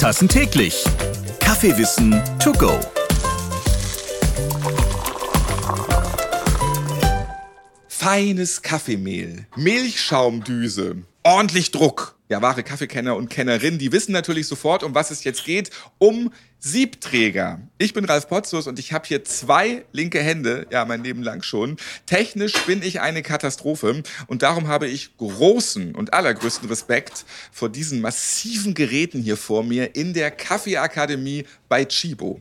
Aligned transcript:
Tassen 0.00 0.28
täglich. 0.28 0.82
Kaffeewissen 1.40 2.22
to 2.42 2.52
go. 2.54 2.80
Feines 7.86 8.62
Kaffeemehl, 8.62 9.44
Milchschaumdüse, 9.56 10.96
ordentlich 11.22 11.70
Druck. 11.70 12.16
Ja, 12.30 12.40
wahre 12.40 12.62
Kaffeekenner 12.62 13.16
und 13.16 13.28
Kennerinnen, 13.28 13.80
die 13.80 13.90
wissen 13.90 14.12
natürlich 14.12 14.46
sofort, 14.46 14.84
um 14.84 14.94
was 14.94 15.10
es 15.10 15.24
jetzt 15.24 15.44
geht. 15.44 15.70
Um 15.98 16.32
Siebträger. 16.60 17.60
Ich 17.76 17.92
bin 17.92 18.04
Ralf 18.04 18.28
Potzus 18.28 18.68
und 18.68 18.78
ich 18.78 18.92
habe 18.92 19.04
hier 19.08 19.24
zwei 19.24 19.84
linke 19.90 20.20
Hände, 20.20 20.64
ja, 20.70 20.84
mein 20.84 21.02
Leben 21.02 21.24
lang 21.24 21.42
schon. 21.42 21.76
Technisch 22.06 22.52
bin 22.66 22.84
ich 22.84 23.00
eine 23.00 23.22
Katastrophe 23.22 24.04
und 24.28 24.42
darum 24.42 24.68
habe 24.68 24.86
ich 24.86 25.16
großen 25.16 25.96
und 25.96 26.12
allergrößten 26.14 26.68
Respekt 26.68 27.24
vor 27.50 27.68
diesen 27.68 28.00
massiven 28.00 28.74
Geräten 28.74 29.20
hier 29.20 29.36
vor 29.36 29.64
mir 29.64 29.96
in 29.96 30.14
der 30.14 30.30
Kaffeeakademie 30.30 31.46
bei 31.68 31.84
Chibo. 31.84 32.40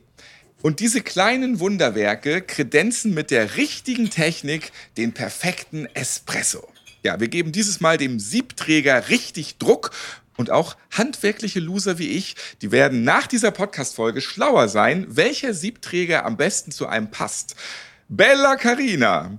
Und 0.61 0.81
diese 0.81 1.01
kleinen 1.01 1.59
Wunderwerke 1.59 2.43
kredenzen 2.43 3.15
mit 3.15 3.31
der 3.31 3.55
richtigen 3.55 4.11
Technik 4.11 4.71
den 4.97 5.13
perfekten 5.13 5.87
Espresso. 5.95 6.67
Ja, 7.03 7.19
wir 7.19 7.29
geben 7.29 7.51
dieses 7.51 7.79
Mal 7.79 7.97
dem 7.97 8.19
Siebträger 8.19 9.09
richtig 9.09 9.57
Druck 9.57 9.91
und 10.35 10.51
auch 10.51 10.75
handwerkliche 10.91 11.59
Loser 11.59 11.97
wie 11.97 12.09
ich, 12.09 12.35
die 12.61 12.71
werden 12.71 13.03
nach 13.03 13.27
dieser 13.27 13.51
Podcast-Folge 13.51 14.21
schlauer 14.21 14.67
sein, 14.67 15.05
welcher 15.09 15.53
Siebträger 15.53 16.25
am 16.25 16.37
besten 16.37 16.71
zu 16.71 16.87
einem 16.87 17.11
passt. 17.11 17.55
Bella 18.07 18.55
Carina, 18.55 19.37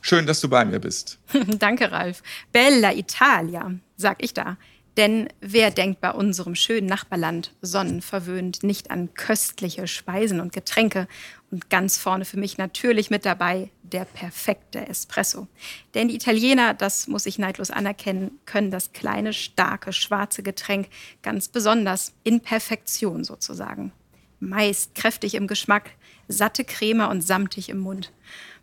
schön, 0.00 0.26
dass 0.26 0.40
du 0.40 0.48
bei 0.48 0.64
mir 0.64 0.80
bist. 0.80 1.18
Danke, 1.58 1.92
Ralf. 1.92 2.22
Bella 2.50 2.92
Italia, 2.94 3.72
sag 3.96 4.22
ich 4.22 4.34
da. 4.34 4.56
Denn 4.96 5.28
wer 5.40 5.70
denkt 5.70 6.00
bei 6.00 6.10
unserem 6.10 6.54
schönen 6.54 6.86
Nachbarland 6.86 7.54
sonnenverwöhnt 7.62 8.62
nicht 8.62 8.90
an 8.90 9.14
köstliche 9.14 9.86
Speisen 9.86 10.40
und 10.40 10.52
Getränke? 10.52 11.08
Und 11.52 11.68
ganz 11.68 11.98
vorne 11.98 12.24
für 12.24 12.38
mich 12.38 12.56
natürlich 12.56 13.10
mit 13.10 13.26
dabei 13.26 13.70
der 13.82 14.06
perfekte 14.06 14.88
Espresso. 14.88 15.48
Denn 15.92 16.08
die 16.08 16.14
Italiener, 16.14 16.72
das 16.72 17.08
muss 17.08 17.26
ich 17.26 17.38
neidlos 17.38 17.70
anerkennen, 17.70 18.40
können 18.46 18.70
das 18.70 18.94
kleine, 18.94 19.34
starke, 19.34 19.92
schwarze 19.92 20.42
Getränk 20.42 20.88
ganz 21.20 21.48
besonders 21.48 22.14
in 22.24 22.40
Perfektion 22.40 23.22
sozusagen. 23.22 23.92
Meist 24.40 24.94
kräftig 24.94 25.34
im 25.34 25.46
Geschmack, 25.46 25.90
satte 26.26 26.64
Creme 26.64 27.06
und 27.10 27.20
samtig 27.20 27.68
im 27.68 27.80
Mund. 27.80 28.12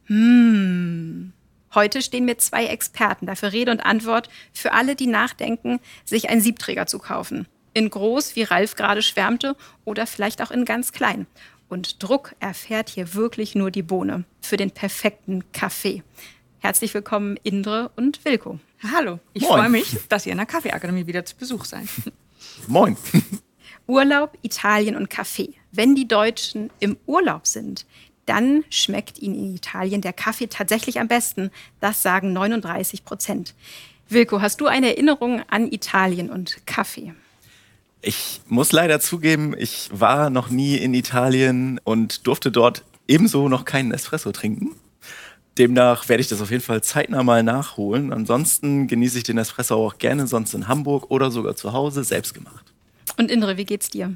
Mmh. 0.07 1.31
Heute 1.75 2.01
stehen 2.01 2.25
mir 2.25 2.39
zwei 2.39 2.65
Experten 2.65 3.27
dafür 3.27 3.51
Rede 3.51 3.71
und 3.71 3.81
Antwort 3.81 4.29
für 4.51 4.71
alle, 4.71 4.95
die 4.95 5.05
nachdenken, 5.05 5.79
sich 6.05 6.31
einen 6.31 6.41
Siebträger 6.41 6.87
zu 6.87 6.97
kaufen. 6.97 7.47
In 7.75 7.91
groß, 7.91 8.35
wie 8.35 8.41
Ralf 8.41 8.73
gerade 8.73 9.03
schwärmte, 9.03 9.55
oder 9.85 10.07
vielleicht 10.07 10.41
auch 10.41 10.49
in 10.49 10.65
ganz 10.65 10.91
klein. 10.91 11.27
Und 11.69 12.01
Druck 12.01 12.35
erfährt 12.39 12.89
hier 12.89 13.13
wirklich 13.13 13.53
nur 13.53 13.69
die 13.69 13.83
Bohne 13.83 14.25
für 14.41 14.57
den 14.57 14.71
perfekten 14.71 15.43
Kaffee. 15.53 16.03
Herzlich 16.57 16.93
willkommen, 16.95 17.37
Indre 17.43 17.91
und 17.95 18.25
Wilko. 18.25 18.59
Hallo, 18.91 19.19
ich 19.33 19.45
freue 19.45 19.69
mich, 19.69 19.95
dass 20.09 20.25
ihr 20.25 20.31
in 20.31 20.39
der 20.39 20.47
Kaffeeakademie 20.47 21.05
wieder 21.05 21.23
zu 21.25 21.35
Besuch 21.35 21.65
seid. 21.65 21.87
Moin. 22.67 22.97
Urlaub, 23.87 24.37
Italien 24.41 24.95
und 24.95 25.09
Kaffee. 25.09 25.53
Wenn 25.71 25.93
die 25.93 26.07
Deutschen 26.07 26.71
im 26.79 26.97
Urlaub 27.05 27.45
sind, 27.45 27.85
dann 28.25 28.63
schmeckt 28.69 29.19
Ihnen 29.19 29.35
in 29.35 29.55
Italien 29.55 30.01
der 30.01 30.13
Kaffee 30.13 30.47
tatsächlich 30.47 30.99
am 30.99 31.07
besten. 31.07 31.51
Das 31.79 32.01
sagen 32.01 32.33
39 32.33 33.05
Prozent. 33.05 33.53
Wilko, 34.07 34.41
hast 34.41 34.59
du 34.61 34.67
eine 34.67 34.89
Erinnerung 34.89 35.43
an 35.49 35.71
Italien 35.71 36.29
und 36.31 36.65
Kaffee? 36.65 37.13
Ich 38.01 38.41
muss 38.47 38.71
leider 38.71 38.99
zugeben, 38.99 39.53
ich 39.57 39.89
war 39.91 40.29
noch 40.29 40.49
nie 40.49 40.77
in 40.77 40.93
Italien 40.93 41.81
und 41.83 42.27
durfte 42.27 42.51
dort 42.51 42.83
ebenso 43.07 43.49
noch 43.49 43.65
keinen 43.65 43.91
Espresso 43.91 44.31
trinken. 44.31 44.75
Demnach 45.57 46.07
werde 46.07 46.21
ich 46.21 46.29
das 46.29 46.41
auf 46.41 46.51
jeden 46.51 46.63
Fall 46.63 46.81
zeitnah 46.81 47.23
mal 47.23 47.43
nachholen. 47.43 48.13
Ansonsten 48.13 48.87
genieße 48.87 49.17
ich 49.17 49.25
den 49.25 49.37
Espresso 49.37 49.75
auch 49.75 49.97
gerne 49.97 50.27
sonst 50.27 50.53
in 50.53 50.69
Hamburg 50.69 51.11
oder 51.11 51.31
sogar 51.31 51.55
zu 51.57 51.73
Hause 51.73 52.05
selbst 52.05 52.33
gemacht. 52.33 52.73
Und 53.17 53.29
Indre, 53.29 53.57
wie 53.57 53.65
geht's 53.65 53.89
dir? 53.89 54.15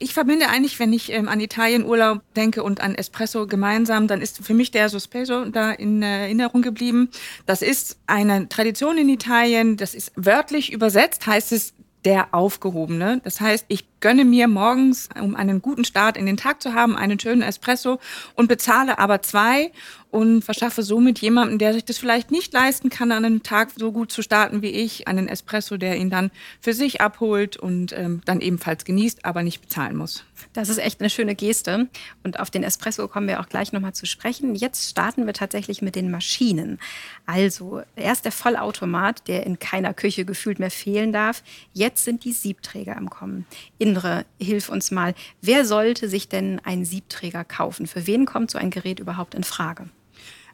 Ich 0.00 0.12
verbinde 0.12 0.48
eigentlich, 0.48 0.80
wenn 0.80 0.92
ich 0.92 1.12
ähm, 1.12 1.28
an 1.28 1.38
Italienurlaub 1.38 2.20
denke 2.34 2.64
und 2.64 2.80
an 2.80 2.96
Espresso 2.96 3.46
gemeinsam, 3.46 4.08
dann 4.08 4.20
ist 4.20 4.44
für 4.44 4.54
mich 4.54 4.72
der 4.72 4.88
Sospeso 4.88 5.44
da 5.44 5.70
in 5.70 6.02
Erinnerung 6.02 6.62
geblieben. 6.62 7.10
Das 7.46 7.62
ist 7.62 7.98
eine 8.08 8.48
Tradition 8.48 8.98
in 8.98 9.08
Italien. 9.08 9.76
Das 9.76 9.94
ist 9.94 10.10
wörtlich 10.16 10.72
übersetzt, 10.72 11.28
heißt 11.28 11.52
es 11.52 11.74
der 12.04 12.34
Aufgehobene. 12.34 13.20
Das 13.24 13.40
heißt, 13.40 13.66
ich 13.68 13.93
gönne 14.04 14.26
mir 14.26 14.48
morgens, 14.48 15.08
um 15.18 15.34
einen 15.34 15.62
guten 15.62 15.86
Start 15.86 16.18
in 16.18 16.26
den 16.26 16.36
Tag 16.36 16.60
zu 16.60 16.74
haben, 16.74 16.94
einen 16.94 17.18
schönen 17.18 17.40
Espresso 17.40 17.98
und 18.34 18.48
bezahle 18.48 18.98
aber 18.98 19.22
zwei 19.22 19.72
und 20.14 20.42
verschaffe 20.42 20.84
somit 20.84 21.18
jemandem, 21.18 21.58
der 21.58 21.72
sich 21.72 21.86
das 21.86 21.98
vielleicht 21.98 22.30
nicht 22.30 22.52
leisten 22.52 22.88
kann, 22.88 23.10
an 23.10 23.24
einem 23.24 23.42
Tag 23.42 23.70
so 23.76 23.90
gut 23.90 24.12
zu 24.12 24.22
starten 24.22 24.62
wie 24.62 24.68
ich, 24.68 25.08
einen 25.08 25.26
Espresso, 25.26 25.76
der 25.76 25.96
ihn 25.96 26.08
dann 26.08 26.30
für 26.60 26.72
sich 26.72 27.00
abholt 27.00 27.56
und 27.56 27.92
ähm, 27.92 28.20
dann 28.24 28.40
ebenfalls 28.40 28.84
genießt, 28.84 29.24
aber 29.24 29.42
nicht 29.42 29.60
bezahlen 29.60 29.96
muss. 29.96 30.24
Das 30.52 30.68
ist 30.68 30.78
echt 30.78 31.00
eine 31.00 31.10
schöne 31.10 31.34
Geste. 31.34 31.88
Und 32.22 32.38
auf 32.38 32.48
den 32.50 32.62
Espresso 32.62 33.08
kommen 33.08 33.26
wir 33.26 33.40
auch 33.40 33.48
gleich 33.48 33.72
nochmal 33.72 33.92
zu 33.92 34.06
sprechen. 34.06 34.54
Jetzt 34.54 34.88
starten 34.88 35.26
wir 35.26 35.32
tatsächlich 35.32 35.82
mit 35.82 35.96
den 35.96 36.12
Maschinen. 36.12 36.78
Also 37.26 37.82
erst 37.96 38.24
der 38.24 38.32
Vollautomat, 38.32 39.26
der 39.26 39.44
in 39.46 39.58
keiner 39.58 39.94
Küche 39.94 40.24
gefühlt 40.24 40.60
mehr 40.60 40.70
fehlen 40.70 41.12
darf. 41.12 41.42
Jetzt 41.72 42.04
sind 42.04 42.24
die 42.24 42.32
Siebträger 42.32 42.96
im 42.96 43.10
Kommen. 43.10 43.46
Indre, 43.94 44.24
hilf 44.40 44.68
uns 44.68 44.90
mal. 44.90 45.14
Wer 45.40 45.64
sollte 45.64 46.08
sich 46.08 46.28
denn 46.28 46.60
einen 46.64 46.84
Siebträger 46.84 47.44
kaufen? 47.44 47.86
Für 47.86 48.06
wen 48.06 48.26
kommt 48.26 48.50
so 48.50 48.58
ein 48.58 48.70
Gerät 48.70 48.98
überhaupt 48.98 49.34
in 49.34 49.44
Frage? 49.44 49.88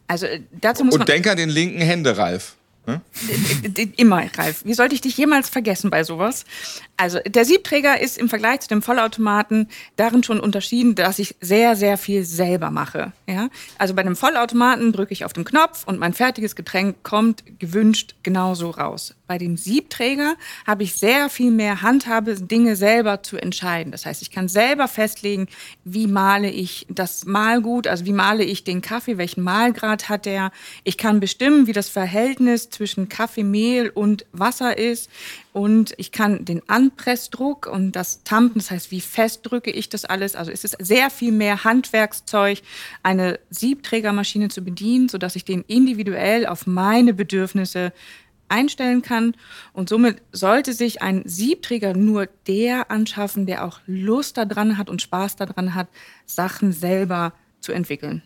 Also 0.06 0.26
äh, 0.26 0.42
dazu 0.60 0.84
muss 0.84 0.94
Und 0.94 1.00
man 1.00 1.06
denk 1.06 1.26
an 1.26 1.38
den 1.38 1.48
linken 1.48 1.80
Hände, 1.80 2.18
Ralf. 2.18 2.56
Hm? 2.86 3.00
Immer, 3.96 4.24
Ralf. 4.36 4.64
Wie 4.64 4.74
sollte 4.74 4.94
ich 4.94 5.00
dich 5.00 5.16
jemals 5.16 5.48
vergessen 5.48 5.90
bei 5.90 6.04
sowas? 6.04 6.44
Also 6.96 7.18
der 7.26 7.44
Siebträger 7.44 8.00
ist 8.00 8.18
im 8.18 8.28
Vergleich 8.28 8.60
zu 8.60 8.68
dem 8.68 8.82
Vollautomaten 8.82 9.68
darin 9.96 10.22
schon 10.22 10.40
unterschieden, 10.40 10.94
dass 10.94 11.18
ich 11.18 11.36
sehr, 11.40 11.76
sehr 11.76 11.96
viel 11.96 12.24
selber 12.24 12.70
mache. 12.70 13.12
Ja? 13.26 13.48
Also 13.78 13.94
bei 13.94 14.02
dem 14.02 14.16
Vollautomaten 14.16 14.92
drücke 14.92 15.12
ich 15.12 15.24
auf 15.24 15.32
den 15.32 15.44
Knopf 15.44 15.84
und 15.86 15.98
mein 15.98 16.12
fertiges 16.12 16.56
Getränk 16.56 17.02
kommt 17.02 17.44
gewünscht 17.58 18.16
genauso 18.22 18.70
raus. 18.70 19.14
Bei 19.30 19.38
dem 19.38 19.56
Siebträger 19.56 20.34
habe 20.66 20.82
ich 20.82 20.96
sehr 20.96 21.30
viel 21.30 21.52
mehr 21.52 21.82
Handhabe, 21.82 22.34
Dinge 22.34 22.74
selber 22.74 23.22
zu 23.22 23.36
entscheiden. 23.36 23.92
Das 23.92 24.04
heißt, 24.04 24.22
ich 24.22 24.32
kann 24.32 24.48
selber 24.48 24.88
festlegen, 24.88 25.46
wie 25.84 26.08
male 26.08 26.50
ich 26.50 26.84
das 26.88 27.26
Malgut, 27.26 27.86
also 27.86 28.06
wie 28.06 28.12
male 28.12 28.42
ich 28.42 28.64
den 28.64 28.82
Kaffee, 28.82 29.19
welchen 29.19 29.44
Malgrad 29.44 30.08
hat 30.08 30.26
der. 30.26 30.50
Ich 30.82 30.98
kann 30.98 31.20
bestimmen, 31.20 31.69
wie 31.69 31.72
das 31.72 31.88
Verhältnis 31.88 32.70
zwischen 32.70 33.08
Kaffeemehl 33.08 33.90
und 33.90 34.26
Wasser 34.32 34.76
ist. 34.76 35.08
Und 35.52 35.94
ich 35.96 36.10
kann 36.10 36.44
den 36.44 36.69
Anpressdruck 36.69 37.69
und 37.69 37.92
das 37.92 38.24
Tampen, 38.24 38.58
das 38.58 38.72
heißt, 38.72 38.90
wie 38.90 39.00
fest 39.00 39.42
drücke 39.44 39.70
ich 39.70 39.88
das 39.88 40.04
alles. 40.04 40.34
Also 40.34 40.50
es 40.50 40.64
ist 40.64 40.76
sehr 40.80 41.08
viel 41.08 41.30
mehr 41.30 41.62
Handwerkszeug, 41.62 42.62
eine 43.04 43.38
Siebträgermaschine 43.50 44.48
zu 44.48 44.62
bedienen, 44.62 45.08
sodass 45.08 45.36
ich 45.36 45.44
den 45.44 45.62
individuell 45.69 46.46
auf 46.46 46.66
meine 46.66 47.14
Bedürfnisse 47.14 47.92
einstellen 48.50 49.03
kann. 49.03 49.34
Und 49.72 49.88
somit 49.88 50.22
sollte 50.33 50.72
sich 50.72 51.03
ein 51.03 51.22
Siebträger 51.25 51.94
nur 51.94 52.27
der 52.47 52.91
anschaffen, 52.91 53.47
der 53.47 53.65
auch 53.65 53.81
Lust 53.87 54.37
daran 54.37 54.78
hat 54.78 54.91
und 54.91 55.03
Spaß 55.03 55.37
daran 55.37 55.75
hat, 55.75 55.88
Sachen 56.27 56.72
selber 56.72 57.33
zu 57.61 57.72
entwickeln. 57.72 58.22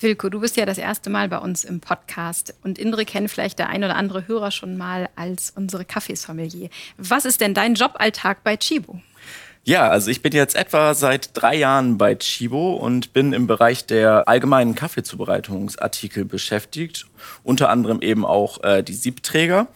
Wilko, 0.00 0.28
du 0.28 0.40
bist 0.40 0.56
ja 0.56 0.66
das 0.66 0.78
erste 0.78 1.08
Mal 1.08 1.28
bei 1.28 1.38
uns 1.38 1.64
im 1.64 1.80
Podcast 1.80 2.54
und 2.62 2.78
Indre 2.78 3.04
kennt 3.04 3.30
vielleicht 3.30 3.58
der 3.58 3.68
ein 3.68 3.84
oder 3.84 3.96
andere 3.96 4.26
Hörer 4.26 4.50
schon 4.50 4.76
mal 4.76 5.08
als 5.16 5.50
unsere 5.50 5.84
Kaffeesommelier. 5.84 6.68
Was 6.98 7.24
ist 7.24 7.40
denn 7.40 7.54
dein 7.54 7.74
Joballtag 7.74 8.42
bei 8.42 8.56
Chibo? 8.56 9.00
Ja, 9.66 9.88
also 9.88 10.10
ich 10.10 10.20
bin 10.20 10.34
jetzt 10.34 10.56
etwa 10.56 10.92
seit 10.92 11.30
drei 11.32 11.56
Jahren 11.56 11.96
bei 11.96 12.14
Chibo 12.16 12.74
und 12.74 13.14
bin 13.14 13.32
im 13.32 13.46
Bereich 13.46 13.86
der 13.86 14.28
allgemeinen 14.28 14.74
Kaffeezubereitungsartikel 14.74 16.26
beschäftigt. 16.26 17.06
Unter 17.44 17.70
anderem 17.70 18.02
eben 18.02 18.26
auch 18.26 18.62
äh, 18.62 18.82
die 18.82 18.92
Siebträger. 18.92 19.68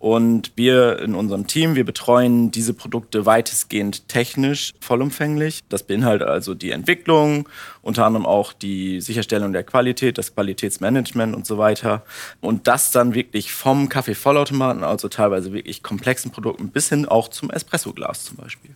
Und 0.00 0.50
wir 0.56 0.98
in 0.98 1.14
unserem 1.14 1.46
Team, 1.46 1.76
wir 1.76 1.84
betreuen 1.84 2.50
diese 2.50 2.74
Produkte 2.74 3.24
weitestgehend 3.24 4.08
technisch 4.08 4.74
vollumfänglich. 4.80 5.60
Das 5.68 5.84
beinhaltet 5.84 6.26
also 6.26 6.54
die 6.54 6.72
Entwicklung, 6.72 7.48
unter 7.82 8.04
anderem 8.04 8.26
auch 8.26 8.52
die 8.52 9.00
Sicherstellung 9.00 9.52
der 9.52 9.62
Qualität, 9.62 10.18
das 10.18 10.34
Qualitätsmanagement 10.34 11.36
und 11.36 11.46
so 11.46 11.56
weiter. 11.56 12.02
Und 12.40 12.66
das 12.66 12.90
dann 12.90 13.14
wirklich 13.14 13.52
vom 13.52 13.88
Kaffeevollautomaten, 13.88 14.82
also 14.82 15.08
teilweise 15.08 15.52
wirklich 15.52 15.84
komplexen 15.84 16.32
Produkten, 16.32 16.70
bis 16.70 16.88
hin 16.88 17.06
auch 17.06 17.28
zum 17.28 17.50
Espressoglas 17.50 18.24
zum 18.24 18.38
Beispiel. 18.38 18.74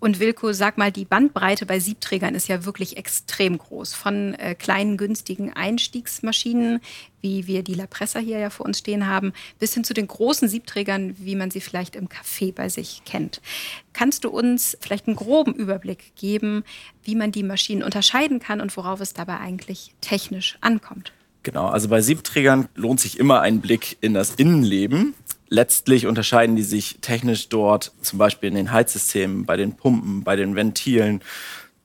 Und 0.00 0.20
Wilko, 0.20 0.52
sag 0.52 0.78
mal, 0.78 0.92
die 0.92 1.04
Bandbreite 1.04 1.66
bei 1.66 1.80
Siebträgern 1.80 2.36
ist 2.36 2.48
ja 2.48 2.64
wirklich 2.64 2.96
extrem 2.96 3.58
groß. 3.58 3.94
Von 3.94 4.34
äh, 4.34 4.54
kleinen, 4.54 4.96
günstigen 4.96 5.52
Einstiegsmaschinen, 5.52 6.80
wie 7.20 7.48
wir 7.48 7.64
die 7.64 7.74
La 7.74 7.86
Pressa 7.86 8.20
hier 8.20 8.38
ja 8.38 8.50
vor 8.50 8.64
uns 8.66 8.78
stehen 8.78 9.08
haben, 9.08 9.32
bis 9.58 9.74
hin 9.74 9.82
zu 9.82 9.94
den 9.94 10.06
großen 10.06 10.48
Siebträgern, 10.48 11.16
wie 11.18 11.34
man 11.34 11.50
sie 11.50 11.60
vielleicht 11.60 11.96
im 11.96 12.08
Café 12.08 12.54
bei 12.54 12.68
sich 12.68 13.02
kennt. 13.04 13.40
Kannst 13.92 14.22
du 14.22 14.28
uns 14.28 14.76
vielleicht 14.80 15.08
einen 15.08 15.16
groben 15.16 15.54
Überblick 15.54 16.14
geben, 16.14 16.62
wie 17.02 17.16
man 17.16 17.32
die 17.32 17.42
Maschinen 17.42 17.82
unterscheiden 17.82 18.38
kann 18.38 18.60
und 18.60 18.76
worauf 18.76 19.00
es 19.00 19.14
dabei 19.14 19.38
eigentlich 19.38 19.94
technisch 20.00 20.58
ankommt? 20.60 21.12
Genau, 21.42 21.66
also 21.66 21.88
bei 21.88 22.02
Siebträgern 22.02 22.68
lohnt 22.74 23.00
sich 23.00 23.18
immer 23.18 23.40
ein 23.40 23.60
Blick 23.60 23.96
in 24.00 24.14
das 24.14 24.34
Innenleben. 24.34 25.14
Letztlich 25.48 26.06
unterscheiden 26.06 26.56
die 26.56 26.62
sich 26.62 26.98
technisch 27.00 27.48
dort 27.48 27.92
zum 28.02 28.18
Beispiel 28.18 28.48
in 28.48 28.54
den 28.54 28.72
Heizsystemen, 28.72 29.46
bei 29.46 29.56
den 29.56 29.76
Pumpen, 29.76 30.22
bei 30.22 30.36
den 30.36 30.54
Ventilen, 30.54 31.22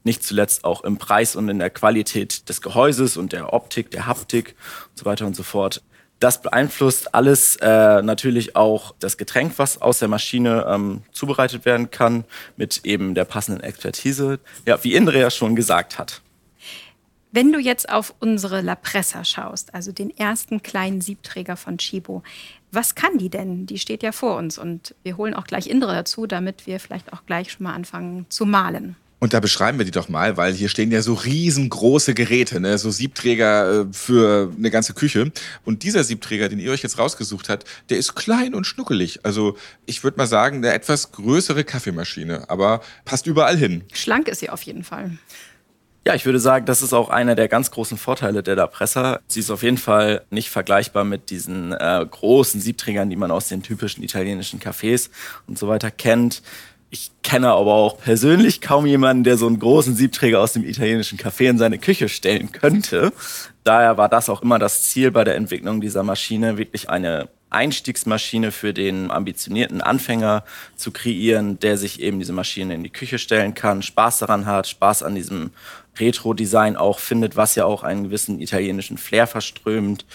nicht 0.04 0.24
zuletzt 0.24 0.66
auch 0.66 0.84
im 0.84 0.98
Preis 0.98 1.36
und 1.36 1.48
in 1.48 1.60
der 1.60 1.70
Qualität 1.70 2.50
des 2.50 2.62
Gehäuses 2.62 3.16
und 3.16 3.32
der 3.32 3.54
Optik, 3.54 3.90
der 3.92 4.06
Haptik 4.06 4.56
und 4.90 5.00
so 5.00 5.06
weiter 5.06 5.26
und 5.26 5.36
so 5.36 5.44
fort. 5.44 5.82
Das 6.20 6.42
beeinflusst 6.42 7.16
alles 7.16 7.58
äh, 7.58 8.02
natürlich 8.02 8.56
auch 8.56 8.96
das 9.00 9.18
Getränk, 9.18 9.54
was 9.58 9.82
aus 9.82 10.00
der 10.00 10.08
Maschine 10.08 10.66
ähm, 10.70 11.02
zubereitet 11.12 11.66
werden 11.66 11.92
kann, 11.92 12.24
mit 12.56 12.82
eben 12.86 13.14
der 13.14 13.26
passenden 13.26 13.62
Expertise. 13.62 14.40
Ja, 14.66 14.82
wie 14.84 14.94
Indre 14.94 15.20
ja 15.20 15.30
schon 15.30 15.56
gesagt 15.56 16.00
hat. 16.00 16.22
Wenn 17.32 17.52
du 17.52 17.60
jetzt 17.60 17.90
auf 17.90 18.14
unsere 18.20 18.62
La 18.62 18.76
Pressa 18.76 19.26
schaust, 19.26 19.74
also 19.74 19.92
den 19.92 20.16
ersten 20.16 20.62
kleinen 20.62 21.02
Siebträger 21.02 21.58
von 21.58 21.78
Chibo, 21.78 22.24
was 22.74 22.96
kann 22.96 23.18
die 23.18 23.30
denn? 23.30 23.66
Die 23.66 23.80
steht 23.80 24.04
ja 24.04 24.12
vor 24.12 24.38
uns 24.38 24.58
und 24.58 24.96
wir 25.04 25.18
holen 25.18 25.34
auch 25.34 25.46
gleich 25.46 25.68
Indre 25.68 25.94
dazu, 25.94 26.26
damit 26.26 26.66
wir 26.68 26.80
vielleicht 26.80 27.14
auch 27.14 27.26
gleich 27.26 27.52
schon 27.52 27.64
mal 27.64 27.74
anfangen 27.74 28.26
zu 28.30 28.46
malen. 28.46 28.96
Und 29.24 29.34
da 29.34 29.40
beschreiben 29.40 29.78
wir 29.78 29.86
die 29.86 29.92
doch 29.92 30.10
mal, 30.10 30.36
weil 30.36 30.54
hier 30.54 30.68
stehen 30.68 30.92
ja 30.92 31.02
so 31.02 31.14
riesengroße 31.14 32.14
Geräte, 32.14 32.60
ne? 32.60 32.78
so 32.78 32.92
Siebträger 32.92 33.84
äh, 33.84 33.86
für 33.94 34.52
eine 34.58 34.70
ganze 34.70 34.94
Küche. 34.94 35.32
Und 35.64 35.84
dieser 35.84 36.04
Siebträger, 36.04 36.50
den 36.50 36.60
ihr 36.60 36.72
euch 36.74 36.84
jetzt 36.84 37.00
rausgesucht 37.00 37.48
habt, 37.48 37.66
der 37.90 38.00
ist 38.00 38.16
klein 38.16 38.54
und 38.54 38.68
schnuckelig. 38.68 39.22
Also 39.24 39.56
ich 39.86 40.04
würde 40.04 40.18
mal 40.18 40.28
sagen, 40.28 40.58
eine 40.58 40.74
etwas 40.74 41.14
größere 41.14 41.64
Kaffeemaschine, 41.64 42.50
aber 42.50 42.82
passt 43.06 43.26
überall 43.26 43.56
hin. 43.56 43.86
Schlank 43.94 44.28
ist 44.28 44.42
sie 44.42 44.50
auf 44.50 44.64
jeden 44.64 44.84
Fall. 44.84 45.12
Ja, 46.06 46.16
ich 46.16 46.26
würde 46.26 46.40
sagen, 46.40 46.66
das 46.66 46.82
ist 46.82 46.92
auch 46.92 47.10
einer 47.10 47.34
der 47.34 47.48
ganz 47.48 47.72
großen 47.72 47.98
Vorteile 47.98 48.44
der 48.44 48.56
La 48.56 48.68
Pressa. 48.68 49.22
Sie 49.28 49.40
ist 49.40 49.50
auf 49.50 49.64
jeden 49.64 49.78
Fall 49.78 50.26
nicht 50.32 50.50
vergleichbar 50.50 51.06
mit 51.06 51.30
diesen 51.30 51.72
äh, 51.72 52.06
großen 52.10 52.60
Siebträgern, 52.60 53.10
die 53.10 53.16
man 53.16 53.32
aus 53.32 53.48
den 53.48 53.64
typischen 53.64 54.04
italienischen 54.04 54.60
Cafés 54.60 55.10
und 55.48 55.58
so 55.58 55.70
weiter 55.70 55.92
kennt. 55.92 56.42
Ich 56.90 57.10
kenne 57.24 57.52
aber 57.52 57.74
auch 57.74 57.98
persönlich 57.98 58.60
kaum 58.60 58.86
jemanden, 58.86 59.24
der 59.24 59.38
so 59.38 59.48
einen 59.48 59.60
großen 59.60 59.96
Siebträger 59.96 60.42
aus 60.42 60.54
dem 60.54 60.66
italienischen 60.66 61.18
Café 61.18 61.50
in 61.50 61.58
seine 61.58 61.80
Küche 61.80 62.10
stellen 62.10 62.52
könnte. 62.52 63.14
Daher 63.64 63.98
war 63.98 64.10
das 64.10 64.30
auch 64.30 64.42
immer 64.42 64.60
das 64.60 64.84
Ziel 64.84 65.10
bei 65.10 65.24
der 65.24 65.36
Entwicklung 65.36 65.80
dieser 65.80 66.04
Maschine, 66.04 66.58
wirklich 66.58 66.90
eine 66.90 67.30
Einstiegsmaschine 67.50 68.52
für 68.52 68.74
den 68.74 69.10
ambitionierten 69.10 69.82
Anfänger 69.82 70.44
zu 70.76 70.92
kreieren, 70.92 71.60
der 71.60 71.78
sich 71.78 72.02
eben 72.02 72.20
diese 72.20 72.34
Maschine 72.34 72.74
in 72.74 72.84
die 72.84 72.90
Küche 72.90 73.20
stellen 73.20 73.54
kann, 73.54 73.82
Spaß 73.82 74.20
daran 74.20 74.46
hat, 74.46 74.68
Spaß 74.68 75.04
an 75.04 75.16
diesem 75.16 75.52
Retro-Design 76.00 76.76
auch 76.76 77.00
findet, 77.00 77.36
was 77.36 77.56
ja 77.56 77.66
auch 77.66 77.84
einen 77.84 78.04
gewissen 78.04 78.40
italienischen 78.40 78.98
Flair 78.98 79.28
verströmt. 79.28 80.06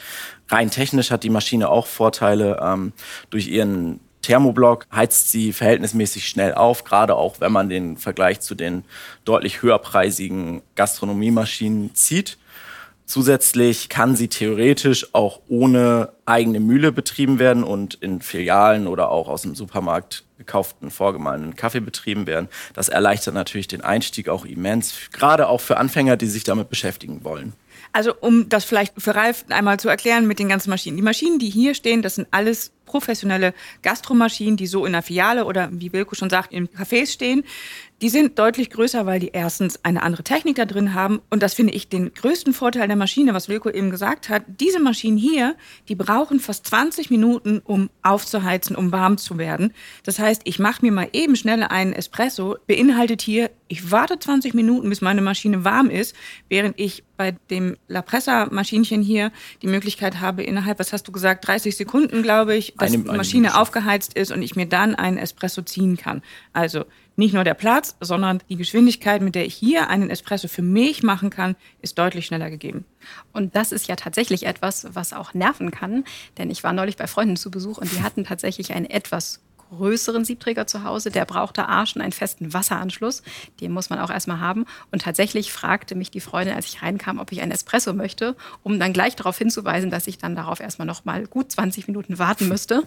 Rein 0.49 0.71
technisch 0.71 1.11
hat 1.11 1.25
die 1.25 1.31
Maschine 1.31 1.69
auch 1.69 1.87
Vorteile. 1.87 2.61
Ähm, 2.63 2.93
durch 3.31 3.49
ihren 3.49 4.01
Thermoblock 4.23 4.87
heizt 4.93 5.31
sie 5.31 5.53
verhältnismäßig 5.53 6.29
schnell 6.29 6.55
auf, 6.55 6.85
gerade 6.85 7.15
auch 7.15 7.41
wenn 7.41 7.53
man 7.53 7.69
den 7.69 7.97
Vergleich 7.97 8.41
zu 8.41 8.55
den 8.55 8.85
deutlich 9.25 9.63
höherpreisigen 9.63 10.63
Gastronomiemaschinen 10.75 11.95
zieht. 11.95 12.37
Zusätzlich 13.09 13.89
kann 13.89 14.17
sie 14.17 14.29
theoretisch 14.29 15.15
auch 15.15 15.41
ohne 15.49 16.13
eigene 16.27 16.61
Mühle 16.61 16.93
betrieben 16.93 17.39
werden 17.39 17.65
und 17.65 17.95
in 17.95 18.21
Filialen 18.21 18.87
oder 18.87 19.11
auch 19.11 19.29
aus 19.29 19.43
dem 19.43 19.55
Supermarkt 19.55 20.25
gekauften, 20.37 20.91
vorgemahlenen 20.91 21.57
Kaffee 21.57 21.81
betrieben 21.81 22.27
werden. 22.27 22.51
Das 22.75 22.91
erleichtert 22.91 23.33
natürlich 23.33 23.67
den 23.67 23.81
Einstieg 23.81 24.29
auch 24.29 24.45
immens, 24.45 24.95
gerade 25.11 25.49
auch 25.49 25.63
für 25.63 25.79
Anfänger, 25.79 26.19
die 26.19 26.27
sich 26.27 26.45
damit 26.45 26.69
beschäftigen 26.69 27.25
wollen. 27.25 27.55
Also 27.93 28.13
um 28.21 28.51
das 28.51 28.67
vielleicht 28.67 28.93
für 29.01 29.15
Ralf 29.15 29.47
einmal 29.49 29.81
zu 29.81 29.89
erklären 29.89 30.27
mit 30.27 30.39
den 30.39 30.51
ganzen 30.51 30.69
Maschinen. 30.69 30.99
Die 30.99 31.03
Maschinen, 31.03 31.39
die 31.39 31.49
hier 31.49 31.75
stehen, 31.75 32.03
das 32.03 32.17
sind 32.17 32.29
alles 32.31 32.73
professionelle 32.85 33.55
Gastromaschinen, 33.83 34.59
die 34.59 34.67
so 34.67 34.85
in 34.85 34.93
der 34.93 35.03
Filiale 35.03 35.47
oder 35.47 35.71
wie 35.73 35.93
Wilko 35.95 36.15
schon 36.15 36.31
sagt, 36.31 36.53
in 36.53 36.69
Cafés 36.69 37.13
stehen. 37.13 37.45
Die 38.01 38.11
sind 38.11 38.39
deutlich 38.39 38.71
größer, 38.71 39.07
weil 39.07 39.19
die 39.19 39.31
erstens 39.33 39.85
eine 39.85 40.05
andere 40.05 40.23
Technik 40.23 40.55
da 40.55 40.67
drin 40.67 40.95
haben. 40.95 41.21
Und 41.31 41.43
das 41.43 41.55
finde 41.55 41.73
ich 41.73 41.89
den 41.89 42.15
größten 42.15 42.53
Vorteil 42.53 42.87
der 42.87 42.97
Maschine, 42.97 43.35
was 43.35 43.49
Wilko 43.49 43.71
eben 43.71 43.91
gesagt 43.91 44.29
hat. 44.29 44.45
Diese 44.47 44.79
Maschinen 44.79 45.17
hier, 45.17 45.57
die 45.89 45.97
brauchen 45.97 46.39
fast 46.39 46.69
20 46.69 47.11
Minuten, 47.11 47.61
um 47.65 47.91
aufzuheizen, 48.03 48.77
um 48.77 48.93
warm 48.93 49.19
zu 49.19 49.37
werden. 49.37 49.75
Das 50.05 50.21
heißt, 50.21 50.43
ich 50.45 50.61
mache 50.61 50.83
mir 50.83 50.93
mal 50.93 51.09
eben 51.13 51.35
schnell 51.35 51.65
einen 51.65 51.93
Espresso, 51.93 52.57
beinhaltet 52.69 53.21
hier, 53.21 53.51
ich 53.67 53.91
warte 53.91 54.17
20 54.19 54.55
Minuten, 54.55 54.89
bis 54.89 55.01
meine 55.01 55.21
Maschine 55.21 55.65
warm 55.65 55.91
ist, 55.91 56.15
während 56.49 56.79
ich 56.79 57.03
bei 57.17 57.33
dem 57.51 57.77
La 57.89 58.01
Pressa-Maschinchen 58.01 59.03
hier 59.03 59.33
die 59.61 59.67
Möglichkeit 59.67 60.21
habe, 60.21 60.45
innerhalb, 60.45 60.79
was 60.79 60.93
hast 60.93 61.09
du 61.09 61.13
gesagt, 61.13 61.47
30 61.49 61.77
Sekunden, 61.77 62.23
glaube 62.23 62.55
ich, 62.55 62.75
dass 62.79 62.93
eine, 62.93 63.03
die 63.03 63.11
Maschine 63.11 63.59
aufgeheizt 63.59 64.15
ist 64.15 64.31
und 64.31 64.41
ich 64.41 64.55
mir 64.55 64.67
dann 64.67 64.95
einen 64.95 65.19
Espresso 65.19 65.63
ziehen 65.63 65.97
kann. 65.97 66.23
Also 66.53 66.85
nicht 67.19 67.35
nur 67.35 67.45
der 67.45 67.55
Platz, 67.55 67.97
sondern 68.01 68.41
die 68.49 68.57
Geschwindigkeit, 68.57 69.21
mit 69.21 69.35
der 69.35 69.45
ich 69.45 69.55
hier 69.55 69.91
einen 69.91 70.09
Espresso 70.09 70.47
für 70.47 70.63
mich 70.63 71.03
machen 71.03 71.31
kann, 71.31 71.57
ist 71.83 71.99
deutlich 71.99 72.27
schneller 72.27 72.49
gegeben. 72.49 72.85
Und 73.33 73.57
das 73.57 73.73
ist 73.73 73.89
ja 73.89 73.97
tatsächlich 73.97 74.47
etwas, 74.47 74.87
was 74.93 75.13
auch 75.13 75.35
nerven 75.35 75.71
kann. 75.71 76.05
Denn 76.39 76.51
ich 76.51 76.63
war 76.63 76.73
neulich 76.73 76.97
bei 76.97 77.09
Freunden 77.09 77.37
zu 77.37 77.51
Besuch 77.51 77.79
und 77.79 77.91
die 77.93 78.03
hatten 78.03 78.25
tatsächlich 78.25 78.73
einen 78.73 78.87
etwas 78.87 79.41
größeren 79.71 80.25
Siebträger 80.25 80.67
zu 80.67 80.85
Hause, 80.85 81.11
der 81.11 81.25
brauchte 81.25 81.69
A 81.69 81.87
schon 81.87 82.03
einen 82.03 82.13
festen 82.13 82.53
Wasseranschluss. 82.53 83.23
Den 83.61 83.73
muss 83.73 83.91
man 83.91 83.99
auch 83.99 84.11
erstmal 84.11 84.41
haben. 84.41 84.67
Und 84.91 85.03
tatsächlich 85.03 85.53
fragte 85.53 85.95
mich 85.95 86.11
die 86.11 86.21
Freundin, 86.21 86.55
als 86.55 86.67
ich 86.67 86.83
reinkam, 86.83 87.19
ob 87.19 87.33
ich 87.33 87.41
einen 87.41 87.53
Espresso 87.53 87.93
möchte, 87.93 88.37
um 88.63 88.79
dann 88.79 88.93
gleich 88.93 89.17
darauf 89.17 89.39
hinzuweisen, 89.39 89.91
dass 89.91 90.07
ich 90.07 90.19
dann 90.19 90.37
darauf 90.37 90.61
erstmal 90.61 90.87
noch 90.87 91.05
mal 91.05 91.27
gut 91.27 91.53
20 91.53 91.87
Minuten 91.89 92.19
warten 92.19 92.49
müsste. 92.49 92.83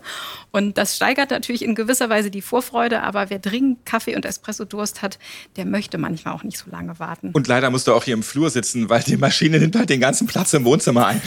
Und 0.51 0.77
das 0.77 0.95
steigert 0.95 1.31
natürlich 1.31 1.63
in 1.63 1.75
gewisser 1.75 2.09
Weise 2.09 2.31
die 2.31 2.41
Vorfreude, 2.41 3.01
aber 3.03 3.29
wer 3.29 3.39
dringend 3.39 3.85
Kaffee 3.85 4.15
und 4.15 4.25
Espresso 4.25 4.65
Durst 4.65 5.01
hat, 5.01 5.19
der 5.55 5.65
möchte 5.65 5.97
manchmal 5.97 6.33
auch 6.33 6.43
nicht 6.43 6.57
so 6.57 6.69
lange 6.69 6.99
warten. 6.99 7.31
Und 7.33 7.47
leider 7.47 7.69
musst 7.69 7.87
du 7.87 7.93
auch 7.93 8.03
hier 8.03 8.13
im 8.13 8.23
Flur 8.23 8.49
sitzen, 8.49 8.89
weil 8.89 9.03
die 9.03 9.17
Maschine 9.17 9.59
nimmt 9.59 9.75
halt 9.75 9.89
den 9.89 10.01
ganzen 10.01 10.27
Platz 10.27 10.53
im 10.53 10.65
Wohnzimmer 10.65 11.07
ein. 11.07 11.21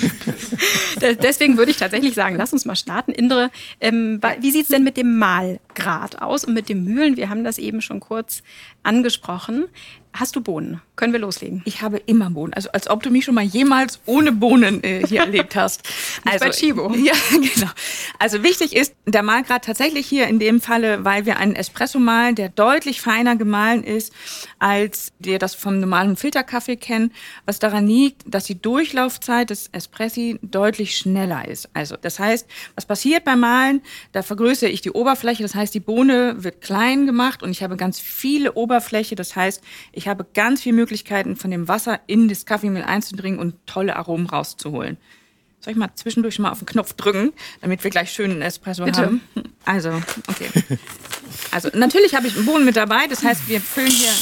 Deswegen 1.23 1.57
würde 1.57 1.71
ich 1.71 1.77
tatsächlich 1.77 2.15
sagen, 2.15 2.37
lass 2.37 2.53
uns 2.53 2.65
mal 2.65 2.77
starten. 2.77 3.13
Indre, 3.13 3.51
ähm, 3.81 4.21
wie 4.41 4.51
sieht 4.51 4.63
es 4.63 4.69
denn 4.69 4.85
mit 4.85 4.97
dem 4.97 5.19
Mal 5.19 5.44
Fall. 5.45 5.64
Grad 5.75 6.23
aus. 6.23 6.45
Und 6.45 6.55
mit 6.55 6.69
den 6.69 6.85
Mühlen, 6.85 7.17
wir 7.17 7.29
haben 7.29 7.45
das 7.45 7.59
eben 7.59 7.81
schon 7.81 8.01
kurz 8.01 8.43
angesprochen. 8.83 9.67
Hast 10.17 10.37
du 10.37 10.41
Bohnen? 10.41 10.81
Können 10.95 11.13
wir 11.13 11.19
loslegen? 11.19 11.63
Ich 11.65 11.83
habe 11.83 11.99
immer 11.99 12.31
Bohnen. 12.31 12.55
Also 12.55 12.71
als 12.71 12.89
ob 12.89 13.03
du 13.03 13.11
mich 13.11 13.25
schon 13.25 13.35
mal 13.35 13.43
jemals 13.43 13.99
ohne 14.07 14.31
Bohnen 14.31 14.81
äh, 14.85 15.05
hier 15.05 15.21
erlebt 15.25 15.57
hast. 15.57 15.83
also, 16.25 16.45
bei 16.45 16.51
Chibo. 16.51 16.95
Ja, 17.05 17.15
genau. 17.33 17.71
Also 18.21 18.45
wichtig 18.45 18.77
ist 18.77 18.95
der 19.07 19.25
Mahlgrad 19.25 19.65
tatsächlich 19.65 20.07
hier 20.07 20.29
in 20.29 20.39
dem 20.39 20.61
Falle, 20.61 21.05
weil 21.05 21.27
wir 21.27 21.39
einen 21.39 21.57
Espresso 21.57 21.99
malen, 21.99 22.37
der 22.37 22.49
deutlich 22.49 23.01
feiner 23.01 23.35
gemahlen 23.35 23.83
ist, 23.83 24.13
als 24.61 25.13
wir 25.19 25.41
das 25.41 25.57
vom 25.57 25.81
normalen 25.81 26.17
Filterkaffee 26.17 26.77
kennen. 26.77 27.13
Was 27.45 27.59
daran 27.59 27.89
liegt, 27.89 28.23
dass 28.25 28.45
die 28.45 28.61
Durchlaufzeit 28.61 29.51
des 29.51 29.69
Espressi 29.73 30.39
deutlich 30.43 30.97
schneller 30.97 31.49
ist. 31.49 31.69
Also 31.75 31.97
das 31.97 32.21
heißt, 32.21 32.47
was 32.77 32.87
passiert 32.87 33.25
beim 33.25 33.41
Malen? 33.41 33.83
Da 34.13 34.23
vergrößere 34.23 34.71
ich 34.71 34.81
die 34.81 34.93
Oberfläche. 34.93 35.43
Das 35.43 35.57
heißt, 35.57 35.64
die 35.71 35.81
Bohne 35.81 36.43
wird 36.43 36.61
klein 36.61 37.07
gemacht 37.07 37.43
und 37.43 37.51
ich 37.51 37.63
habe 37.63 37.77
ganz 37.77 38.01
viele 38.01 38.53
Oberfläche. 38.55 39.15
Das 39.15 39.37
heißt, 39.37 39.63
ich 39.93 40.09
habe 40.09 40.27
ganz 40.35 40.63
viele 40.63 40.77
Möglichkeiten, 40.77 41.37
von 41.37 41.51
dem 41.51 41.69
Wasser 41.69 42.01
in 42.07 42.29
das 42.29 42.47
Kaffeemehl 42.47 42.83
einzudringen 42.83 43.39
und 43.39 43.55
tolle 43.67 43.97
Aromen 43.97 44.27
rauszuholen. 44.27 44.97
Soll 45.61 45.73
ich 45.73 45.79
mal 45.79 45.89
zwischendurch 45.95 46.39
mal 46.39 46.51
auf 46.51 46.59
den 46.59 46.67
Knopf 46.67 46.93
drücken, 46.93 47.33
damit 47.63 47.83
wir 47.85 47.91
gleich 47.91 48.13
schönen 48.13 48.43
Espresso 48.43 48.85
Bitte. 48.85 49.07
haben? 49.07 49.21
Also, 49.65 50.03
okay. 50.29 50.49
Also, 51.51 51.71
natürlich 51.73 52.15
habe 52.15 52.27
ich 52.27 52.35
Bohnen 52.45 52.67
mit 52.67 52.77
dabei. 52.77 53.07
Das 53.09 53.25
heißt, 53.25 53.49
wir 53.49 53.61
füllen 53.61 53.91
hier 53.91 54.13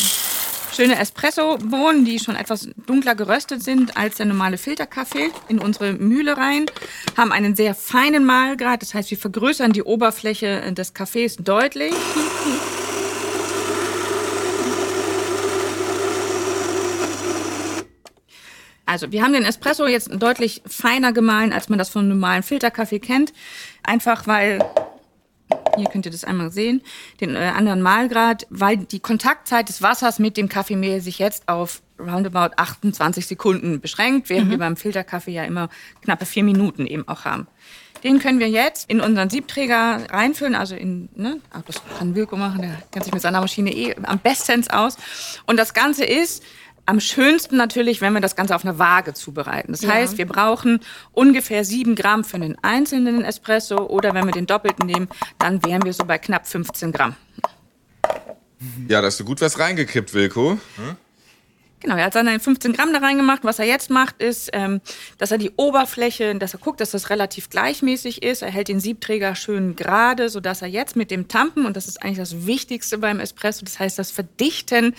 schöne 0.72 0.98
Espresso-Bohnen, 0.98 2.04
die 2.04 2.18
schon 2.18 2.36
etwas 2.36 2.68
dunkler 2.86 3.14
geröstet 3.14 3.62
sind 3.62 3.96
als 3.96 4.16
der 4.16 4.26
normale 4.26 4.58
Filterkaffee, 4.58 5.30
in 5.48 5.58
unsere 5.58 5.92
Mühle 5.92 6.36
rein. 6.36 6.66
Haben 7.16 7.32
einen 7.32 7.54
sehr 7.54 7.74
feinen 7.74 8.24
Mahlgrad. 8.24 8.82
Das 8.82 8.94
heißt, 8.94 9.10
wir 9.10 9.18
vergrößern 9.18 9.72
die 9.72 9.82
Oberfläche 9.82 10.72
des 10.72 10.94
Kaffees 10.94 11.36
deutlich. 11.36 11.92
Also, 18.84 19.10
wir 19.10 19.22
haben 19.22 19.32
den 19.32 19.44
Espresso 19.44 19.86
jetzt 19.86 20.10
deutlich 20.12 20.60
feiner 20.66 21.12
gemahlen, 21.12 21.52
als 21.52 21.68
man 21.68 21.78
das 21.78 21.88
einem 22.00 22.08
normalen 22.08 22.42
Filterkaffee 22.42 22.98
kennt. 22.98 23.32
Einfach 23.82 24.26
weil 24.26 24.58
Hier 25.76 25.88
könnt 25.88 26.04
ihr 26.04 26.12
das 26.12 26.24
einmal 26.24 26.50
sehen, 26.50 26.82
den 27.20 27.34
äh, 27.34 27.52
anderen 27.56 27.82
Malgrad, 27.82 28.46
weil 28.50 28.76
die 28.76 29.00
Kontaktzeit 29.00 29.68
des 29.68 29.80
Wassers 29.80 30.18
mit 30.18 30.36
dem 30.36 30.48
Kaffeemehl 30.48 31.00
sich 31.00 31.18
jetzt 31.18 31.48
auf 31.48 31.82
roundabout 31.98 32.54
28 32.56 33.26
Sekunden 33.26 33.80
beschränkt, 33.80 34.28
während 34.28 34.50
wir 34.50 34.58
beim 34.58 34.76
Filterkaffee 34.76 35.32
ja 35.32 35.44
immer 35.44 35.68
knappe 36.02 36.26
vier 36.26 36.44
Minuten 36.44 36.86
eben 36.86 37.06
auch 37.08 37.24
haben. 37.24 37.46
Den 38.04 38.18
können 38.18 38.40
wir 38.40 38.48
jetzt 38.48 38.90
in 38.90 39.00
unseren 39.00 39.30
Siebträger 39.30 40.10
reinfüllen, 40.10 40.56
also 40.56 40.74
in, 40.74 41.08
ne, 41.14 41.40
ach, 41.52 41.62
das 41.62 41.80
kann 41.98 42.16
Wilko 42.16 42.36
machen, 42.36 42.62
der 42.62 42.82
kennt 42.90 43.04
sich 43.04 43.14
mit 43.14 43.22
seiner 43.22 43.40
Maschine 43.40 43.72
eh 43.72 43.94
am 44.02 44.18
bestens 44.18 44.68
aus. 44.68 44.96
Und 45.46 45.56
das 45.56 45.72
Ganze 45.72 46.04
ist 46.04 46.42
am 46.86 47.00
schönsten 47.00 47.56
natürlich, 47.56 48.00
wenn 48.00 48.12
wir 48.12 48.20
das 48.20 48.36
Ganze 48.36 48.54
auf 48.54 48.64
einer 48.64 48.78
Waage 48.78 49.14
zubereiten. 49.14 49.72
Das 49.72 49.86
heißt, 49.86 50.18
wir 50.18 50.26
brauchen 50.26 50.80
ungefähr 51.12 51.64
sieben 51.64 51.94
Gramm 51.94 52.24
für 52.24 52.36
einen 52.36 52.56
einzelnen 52.62 53.24
Espresso 53.24 53.86
oder 53.86 54.14
wenn 54.14 54.24
wir 54.24 54.32
den 54.32 54.46
doppelten 54.46 54.86
nehmen, 54.86 55.08
dann 55.38 55.64
wären 55.64 55.84
wir 55.84 55.92
so 55.92 56.04
bei 56.04 56.18
knapp 56.18 56.46
15 56.46 56.92
Gramm. 56.92 57.16
Ja, 58.88 59.00
da 59.00 59.06
hast 59.06 59.20
du 59.20 59.24
gut 59.24 59.40
was 59.40 59.58
reingekippt, 59.58 60.14
Wilko. 60.14 60.58
Genau, 61.82 61.96
er 61.96 62.04
hat 62.04 62.12
seine 62.12 62.38
15 62.38 62.72
Gramm 62.74 62.92
da 62.92 63.00
reingemacht. 63.00 63.42
Was 63.42 63.58
er 63.58 63.64
jetzt 63.64 63.90
macht, 63.90 64.22
ist, 64.22 64.50
ähm, 64.52 64.80
dass 65.18 65.32
er 65.32 65.38
die 65.38 65.50
Oberfläche, 65.56 66.32
dass 66.36 66.54
er 66.54 66.60
guckt, 66.60 66.80
dass 66.80 66.92
das 66.92 67.10
relativ 67.10 67.50
gleichmäßig 67.50 68.22
ist. 68.22 68.42
Er 68.42 68.50
hält 68.52 68.68
den 68.68 68.78
Siebträger 68.78 69.34
schön 69.34 69.74
gerade, 69.74 70.28
sodass 70.28 70.62
er 70.62 70.68
jetzt 70.68 70.94
mit 70.94 71.10
dem 71.10 71.26
Tampen, 71.26 71.66
und 71.66 71.76
das 71.76 71.88
ist 71.88 72.00
eigentlich 72.00 72.18
das 72.18 72.46
Wichtigste 72.46 72.98
beim 72.98 73.18
Espresso, 73.18 73.64
das 73.64 73.80
heißt 73.80 73.98
das 73.98 74.12
Verdichten 74.12 74.94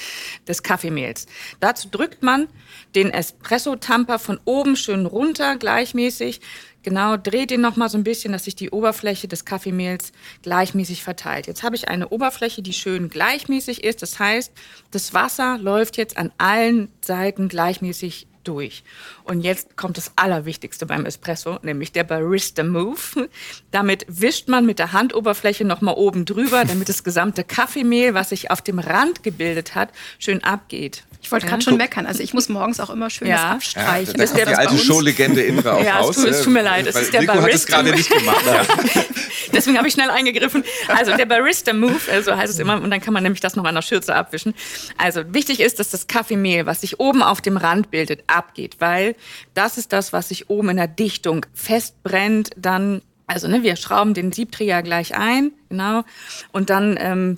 des 0.46 0.62
Kaffeemehls. 0.62 1.28
Dazu 1.62 1.88
drückt 1.90 2.22
man 2.22 2.48
den 2.96 3.12
Espresso-Tamper 3.12 4.20
von 4.20 4.42
oben 4.44 4.76
schön 4.76 5.06
runter, 5.06 5.56
gleichmäßig. 5.56 6.42
Genau, 6.84 7.16
dreht 7.16 7.52
ihn 7.52 7.62
noch 7.62 7.78
mal 7.78 7.90
so 7.90 7.98
ein 7.98 8.04
bisschen, 8.04 8.34
dass 8.34 8.44
sich 8.44 8.56
die 8.56 8.70
Oberfläche 8.70 9.30
des 9.30 9.46
Kaffeemehls 9.46 10.12
gleichmäßig 10.42 11.02
verteilt. 11.02 11.48
Jetzt 11.48 11.64
habe 11.64 11.78
ich 11.78 11.88
eine 11.88 12.10
Oberfläche, 12.10 12.62
die 12.62 12.74
schön 12.74 13.10
gleichmäßig 13.10 13.84
ist. 13.86 14.02
Das 14.02 14.20
heißt, 14.20 14.52
das 14.92 15.14
Wasser 15.14 15.58
läuft 15.58 15.96
jetzt 15.96 16.18
an 16.18 16.32
allen 16.38 16.90
Seiten 17.02 17.48
gleichmäßig 17.48 18.28
durch. 18.44 18.84
Und 19.24 19.42
jetzt 19.42 19.78
kommt 19.78 19.96
das 19.96 20.12
Allerwichtigste 20.18 20.86
beim 20.86 21.06
Espresso, 21.06 21.60
nämlich 21.62 21.94
der 21.94 22.04
Barista 22.04 22.64
Move. 22.64 23.30
Damit 23.72 24.06
wischt 24.10 24.50
man 24.50 24.66
mit 24.66 24.80
der 24.80 24.92
Handoberfläche 24.92 25.64
noch 25.64 25.80
mal 25.80 25.94
oben 25.94 26.26
drüber, 26.26 26.66
damit 26.66 26.90
das 26.90 27.06
gesamte 27.06 27.46
Kaffeemehl, 27.46 28.14
was 28.14 28.30
sich 28.30 28.52
auf 28.52 28.62
dem 28.62 28.80
Rand 28.80 29.24
gebildet 29.24 29.76
hat, 29.76 29.94
schön 30.20 30.44
abgeht. 30.44 31.04
Ich 31.24 31.32
wollte 31.32 31.48
gerade 31.48 31.62
schon 31.64 31.78
meckern. 31.78 32.06
Also 32.06 32.22
ich 32.22 32.34
muss 32.34 32.50
morgens 32.50 32.80
auch 32.82 32.90
immer 32.90 33.10
schön 33.10 33.28
Ja. 33.30 33.36
das 33.56 33.76
abstreichen. 33.76 34.14
da 34.18 34.24
ist 34.24 34.30
kommt 34.32 34.40
der 34.40 34.46
die 34.46 34.52
das 34.52 34.60
alte? 34.60 34.78
Showlegende 34.78 35.42
Indra 35.42 35.72
auch 35.74 35.84
Ja, 35.84 36.00
es 36.02 36.06
raus. 36.08 36.16
tut- 36.18 36.28
es 36.28 36.42
tut 36.44 36.54
mir 36.54 36.62
leid, 36.62 36.86
es 36.86 36.96
ist 36.96 37.14
der 37.14 37.22
Wilko 37.22 37.42
hat 37.42 37.50
es 37.54 37.66
gerade 37.66 37.92
nicht 37.92 38.10
gemacht. 38.10 38.44
Ja. 38.46 38.62
Deswegen 39.54 39.78
habe 39.78 39.88
ich 39.88 39.94
schnell 39.94 40.10
eingegriffen. 40.10 40.64
Also 40.90 41.16
der 41.16 41.26
Barista 41.26 41.74
Move, 41.74 41.96
äh, 42.12 42.22
so 42.22 42.36
heißt 42.36 42.54
es 42.54 42.60
immer, 42.60 42.82
und 42.82 42.92
dann 42.92 43.00
kann 43.02 43.14
man 43.14 43.24
nämlich 43.24 43.40
das 43.40 43.56
noch 43.56 43.64
an 43.66 43.76
der 43.76 43.82
Schürze 43.82 44.14
abwischen. 44.16 44.54
Also 44.98 45.22
wichtig 45.34 45.60
ist, 45.60 45.80
dass 45.80 45.90
das 45.92 46.08
Kaffeemehl, 46.08 46.66
was 46.66 46.82
sich 46.82 47.00
oben 47.00 47.24
auf 47.24 47.40
dem 47.42 47.56
Rand 47.58 47.90
bildet, 47.90 48.24
abgeht, 48.28 48.76
weil 48.80 49.16
das 49.54 49.78
ist 49.78 49.94
das, 49.94 50.12
was 50.12 50.30
sich 50.30 50.50
oben 50.50 50.70
in 50.70 50.78
der 50.78 50.88
Dichtung 50.88 51.46
festbrennt, 51.54 52.50
dann 52.58 53.02
also 53.26 53.48
ne, 53.48 53.64
wir 53.64 53.78
schrauben 53.78 54.14
den 54.14 54.34
Siebträger 54.34 54.82
gleich 54.84 55.16
ein, 55.16 55.52
genau, 55.70 56.04
und 56.52 56.70
dann 56.70 56.98
ähm, 57.00 57.36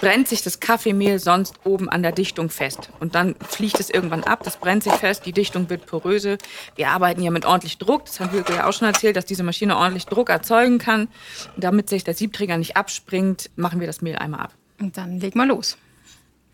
brennt 0.00 0.28
sich 0.28 0.42
das 0.42 0.60
Kaffeemehl 0.60 1.18
sonst 1.18 1.54
oben 1.64 1.88
an 1.88 2.02
der 2.02 2.12
Dichtung 2.12 2.50
fest. 2.50 2.90
Und 3.00 3.14
dann 3.14 3.34
fliegt 3.36 3.80
es 3.80 3.90
irgendwann 3.90 4.24
ab, 4.24 4.42
das 4.44 4.56
brennt 4.56 4.84
sich 4.84 4.92
fest, 4.94 5.26
die 5.26 5.32
Dichtung 5.32 5.68
wird 5.70 5.86
poröse. 5.86 6.38
Wir 6.76 6.90
arbeiten 6.90 7.22
ja 7.22 7.30
mit 7.30 7.44
ordentlich 7.44 7.78
Druck, 7.78 8.06
das 8.06 8.20
haben 8.20 8.32
wir 8.32 8.44
ja 8.54 8.68
auch 8.68 8.72
schon 8.72 8.88
erzählt, 8.88 9.16
dass 9.16 9.26
diese 9.26 9.42
Maschine 9.42 9.76
ordentlich 9.76 10.06
Druck 10.06 10.30
erzeugen 10.30 10.78
kann. 10.78 11.08
Und 11.54 11.64
damit 11.64 11.88
sich 11.88 12.04
der 12.04 12.14
Siebträger 12.14 12.56
nicht 12.56 12.76
abspringt, 12.76 13.50
machen 13.56 13.80
wir 13.80 13.86
das 13.86 14.02
Mehl 14.02 14.16
einmal 14.16 14.40
ab. 14.40 14.54
Und 14.80 14.96
dann 14.96 15.20
leg 15.20 15.34
mal 15.34 15.48
los. 15.48 15.76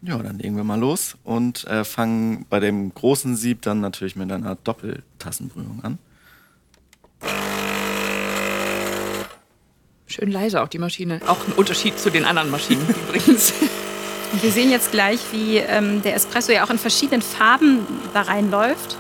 Ja, 0.03 0.19
dann 0.19 0.39
legen 0.39 0.57
wir 0.57 0.65
mal 0.65 0.79
los 0.79 1.17
und 1.25 1.65
äh, 1.65 1.83
fangen 1.83 2.45
bei 2.51 2.61
dem 2.61 2.93
großen 2.93 3.37
Sieb 3.37 3.63
dann 3.63 3.81
natürlich 3.81 4.17
mit 4.17 4.31
einer 4.31 4.55
Doppeltassenbrühung 4.55 5.83
an. 5.83 5.99
Schön 10.15 10.31
leise 10.31 10.63
auch 10.63 10.69
die 10.69 10.79
Maschine. 10.79 11.21
Auch 11.27 11.45
ein 11.49 11.53
Unterschied 11.55 11.99
zu 11.99 12.09
den 12.09 12.25
anderen 12.25 12.49
Maschinen 12.49 12.87
übrigens. 12.89 13.53
Und 14.35 14.43
wir 14.43 14.51
sehen 14.51 14.69
jetzt 14.71 14.91
gleich, 14.91 15.21
wie 15.31 15.59
ähm, 15.59 16.03
der 16.03 16.17
Espresso 16.17 16.51
ja 16.51 16.65
auch 16.65 16.71
in 16.71 16.79
verschiedenen 16.79 17.23
Farben 17.23 17.87
da 18.13 18.23
reinläuft. 18.23 18.97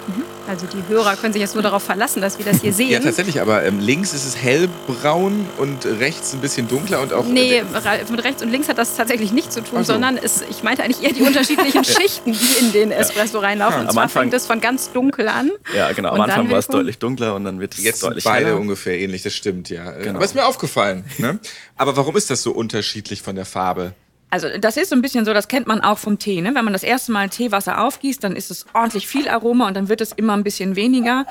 Also 0.46 0.66
die 0.66 0.82
Hörer 0.92 1.16
können 1.16 1.32
sich 1.32 1.40
jetzt 1.40 1.54
nur 1.54 1.62
darauf 1.62 1.82
verlassen, 1.82 2.20
dass 2.22 2.38
wir 2.38 2.44
das 2.44 2.60
hier 2.60 2.72
sehen. 2.74 2.90
ja, 2.90 3.00
tatsächlich, 3.00 3.40
aber 3.40 3.64
ähm, 3.64 3.80
links 3.80 4.12
ist 4.12 4.24
es 4.26 4.36
hellbraun 4.36 5.46
und 5.58 5.86
rechts 5.86 6.34
ein 6.34 6.40
bisschen 6.40 6.68
dunkler 6.68 7.00
und 7.00 7.12
auch. 7.12 7.24
Nee, 7.24 7.64
ra- 7.72 7.96
mit 8.10 8.22
rechts 8.22 8.42
und 8.42 8.50
links 8.50 8.68
hat 8.68 8.78
das 8.78 8.94
tatsächlich 8.94 9.32
nichts 9.32 9.54
zu 9.54 9.62
tun, 9.64 9.82
so. 9.84 9.94
sondern 9.94 10.18
es, 10.18 10.42
ich 10.48 10.62
meinte 10.62 10.84
eigentlich 10.84 11.02
eher 11.02 11.14
die 11.14 11.22
unterschiedlichen 11.22 11.82
Schichten, 11.84 12.32
die 12.32 12.64
in 12.64 12.72
den 12.72 12.92
Espresso 12.92 13.40
reinlaufen. 13.40 13.80
Und 13.80 13.86
Am 13.88 13.92
zwar 13.94 14.02
Anfang- 14.04 14.22
fängt 14.24 14.34
es 14.34 14.46
von 14.46 14.60
ganz 14.60 14.92
dunkel 14.92 15.26
an. 15.28 15.50
Ja, 15.74 15.90
genau. 15.92 16.10
Am 16.10 16.20
Anfang 16.20 16.48
war 16.50 16.58
es 16.58 16.68
deutlich 16.68 16.98
dunkler 16.98 17.34
und 17.34 17.42
dann 17.44 17.58
wird 17.58 17.74
es 17.74 17.82
Jetzt 17.82 18.04
deutlich 18.04 18.22
beide 18.22 18.46
heller. 18.46 18.60
ungefähr 18.60 18.96
ähnlich, 19.00 19.22
das 19.22 19.34
stimmt, 19.34 19.68
ja. 19.70 19.90
Äh, 19.94 20.02
Genau. 20.04 20.16
Aber 20.16 20.24
ist 20.26 20.34
mir 20.36 20.44
aufgefallen. 20.46 21.04
Ne? 21.18 21.40
Aber 21.76 21.96
warum 21.96 22.16
ist 22.16 22.30
das 22.30 22.42
so 22.42 22.52
unterschiedlich 22.52 23.22
von 23.22 23.34
der 23.34 23.46
Farbe? 23.46 23.94
Also 24.34 24.48
das 24.58 24.76
ist 24.76 24.88
so 24.88 24.96
ein 24.96 25.00
bisschen 25.00 25.24
so, 25.24 25.32
das 25.32 25.46
kennt 25.46 25.68
man 25.68 25.80
auch 25.80 25.96
vom 25.96 26.18
Tee. 26.18 26.40
Ne? 26.40 26.56
Wenn 26.56 26.64
man 26.64 26.72
das 26.72 26.82
erste 26.82 27.12
Mal 27.12 27.28
Teewasser 27.28 27.80
aufgießt, 27.80 28.24
dann 28.24 28.34
ist 28.34 28.50
es 28.50 28.66
ordentlich 28.74 29.06
viel 29.06 29.28
Aroma 29.28 29.68
und 29.68 29.76
dann 29.76 29.88
wird 29.88 30.00
es 30.00 30.10
immer 30.10 30.32
ein 30.32 30.42
bisschen 30.42 30.74
weniger. 30.74 31.24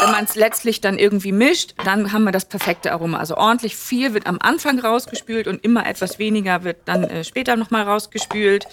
Wenn 0.00 0.10
man 0.10 0.24
es 0.24 0.36
letztlich 0.36 0.80
dann 0.80 0.98
irgendwie 0.98 1.32
mischt, 1.32 1.74
dann 1.84 2.14
haben 2.14 2.24
wir 2.24 2.32
das 2.32 2.46
perfekte 2.46 2.92
Aroma. 2.92 3.18
Also 3.18 3.36
ordentlich 3.36 3.76
viel 3.76 4.14
wird 4.14 4.26
am 4.26 4.38
Anfang 4.40 4.78
rausgespült 4.78 5.48
und 5.48 5.62
immer 5.64 5.86
etwas 5.86 6.18
weniger 6.18 6.64
wird 6.64 6.78
dann 6.86 7.04
äh, 7.04 7.24
später 7.24 7.56
nochmal 7.56 7.82
rausgespült. 7.82 8.66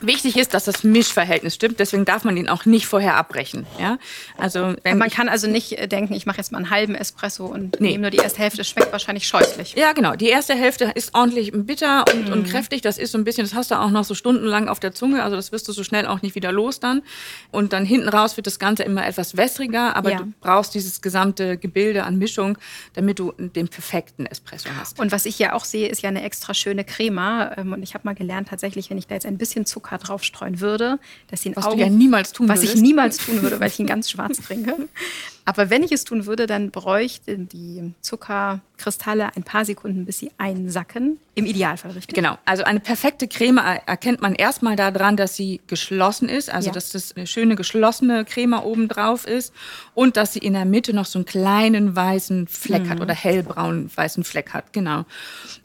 Wichtig 0.00 0.36
ist, 0.36 0.54
dass 0.54 0.64
das 0.64 0.84
Mischverhältnis 0.84 1.54
stimmt, 1.54 1.80
deswegen 1.80 2.04
darf 2.04 2.22
man 2.24 2.36
den 2.36 2.48
auch 2.48 2.64
nicht 2.66 2.86
vorher 2.86 3.16
abbrechen. 3.16 3.66
Ja? 3.80 3.98
Also 4.36 4.74
Man 4.84 5.10
kann 5.10 5.28
also 5.28 5.48
nicht 5.48 5.72
äh, 5.72 5.88
denken, 5.88 6.14
ich 6.14 6.24
mache 6.26 6.36
jetzt 6.38 6.52
mal 6.52 6.58
einen 6.58 6.70
halben 6.70 6.94
Espresso 6.94 7.46
und 7.46 7.80
Nee. 7.80 7.88
nehme 7.90 8.02
nur 8.02 8.10
die 8.10 8.18
erste 8.18 8.38
Hälfte. 8.40 8.58
Das 8.58 8.68
schmeckt 8.68 8.92
wahrscheinlich 8.92 9.26
scheußlich. 9.26 9.74
Ja, 9.74 9.92
genau. 9.92 10.14
Die 10.14 10.28
erste 10.28 10.54
Hälfte 10.54 10.92
ist 10.94 11.14
ordentlich 11.14 11.52
bitter 11.52 12.04
und, 12.12 12.26
Mhm. 12.26 12.32
und 12.32 12.48
kräftig. 12.48 12.80
Das 12.82 12.98
ist 12.98 13.12
so 13.12 13.18
ein 13.18 13.24
bisschen, 13.24 13.44
das 13.44 13.54
hast 13.54 13.70
du 13.70 13.74
auch 13.74 13.90
noch 13.90 14.04
so 14.04 14.14
stundenlang 14.14 14.68
auf 14.68 14.78
der 14.80 14.92
Zunge. 14.92 15.22
Also 15.22 15.36
das 15.36 15.52
wirst 15.52 15.66
du 15.68 15.72
so 15.72 15.82
schnell 15.82 16.06
auch 16.06 16.22
nicht 16.22 16.34
wieder 16.34 16.52
los 16.52 16.80
dann. 16.80 17.02
Und 17.50 17.72
dann 17.72 17.84
hinten 17.84 18.08
raus 18.08 18.36
wird 18.36 18.46
das 18.46 18.58
Ganze 18.58 18.84
immer 18.84 19.06
etwas 19.06 19.36
wässriger. 19.36 19.96
Aber 19.96 20.10
Ja. 20.12 20.18
du 20.18 20.32
brauchst 20.40 20.74
dieses 20.74 21.00
gesamte 21.02 21.56
Gebilde 21.58 22.04
an 22.04 22.18
Mischung, 22.18 22.56
damit 22.94 23.18
du 23.18 23.32
den 23.38 23.68
perfekten 23.68 24.26
Espresso 24.26 24.68
hast. 24.78 25.00
Und 25.00 25.10
was 25.12 25.26
ich 25.26 25.36
hier 25.36 25.54
auch 25.56 25.64
sehe, 25.64 25.88
ist 25.88 26.02
ja 26.02 26.08
eine 26.08 26.22
extra 26.22 26.54
schöne 26.54 26.84
Crema. 26.84 27.52
Ähm, 27.56 27.72
Und 27.72 27.82
ich 27.82 27.94
habe 27.94 28.02
mal 28.06 28.14
gelernt, 28.14 28.48
tatsächlich, 28.48 28.90
wenn 28.90 28.98
ich 28.98 29.06
da 29.06 29.14
jetzt 29.14 29.26
ein 29.26 29.38
bisschen 29.38 29.64
Zucker 29.66 29.87
draufstreuen 29.96 30.60
würde, 30.60 30.98
dass 31.28 31.42
sie 31.42 31.48
in 31.48 31.56
Was 31.56 31.64
Augen, 31.64 31.78
ja 31.78 31.88
niemals 31.88 32.32
tun 32.32 32.48
was 32.48 32.62
ich 32.62 32.70
würdest. 32.70 32.82
niemals 32.82 33.16
tun 33.16 33.40
würde, 33.40 33.58
weil 33.60 33.68
ich 33.68 33.78
ihn 33.78 33.86
ganz 33.86 34.10
schwarz 34.10 34.38
trinke. 34.42 34.76
Aber 35.48 35.70
wenn 35.70 35.82
ich 35.82 35.92
es 35.92 36.04
tun 36.04 36.26
würde, 36.26 36.46
dann 36.46 36.70
bräuchten 36.70 37.48
die 37.48 37.94
Zuckerkristalle 38.02 39.34
ein 39.34 39.44
paar 39.44 39.64
Sekunden, 39.64 40.04
bis 40.04 40.18
sie 40.18 40.30
einsacken. 40.36 41.18
Im 41.36 41.46
Idealfall, 41.46 41.92
richtig? 41.92 42.14
Genau, 42.14 42.36
also 42.44 42.64
eine 42.64 42.80
perfekte 42.80 43.28
Creme 43.28 43.56
er- 43.58 43.88
erkennt 43.88 44.20
man 44.20 44.34
erstmal 44.34 44.76
daran, 44.76 45.16
dass 45.16 45.36
sie 45.36 45.62
geschlossen 45.66 46.28
ist, 46.28 46.52
also 46.52 46.66
Ja. 46.68 46.72
dass 46.74 46.90
das 46.90 47.16
eine 47.16 47.26
schöne 47.26 47.56
geschlossene 47.56 48.26
Creme 48.26 48.54
oben 48.62 48.88
drauf 48.88 49.26
ist 49.26 49.54
und 49.94 50.18
dass 50.18 50.34
sie 50.34 50.40
in 50.40 50.52
der 50.52 50.66
Mitte 50.66 50.92
noch 50.94 51.06
so 51.06 51.18
einen 51.18 51.24
kleinen 51.26 51.96
weißen 51.96 52.46
Fleck 52.46 52.84
Mhm. 52.84 52.90
hat 52.90 53.00
oder 53.00 53.14
hellbraunen 53.14 53.90
weißen 53.96 54.24
Fleck 54.24 54.52
hat, 54.52 54.74
genau. 54.74 55.06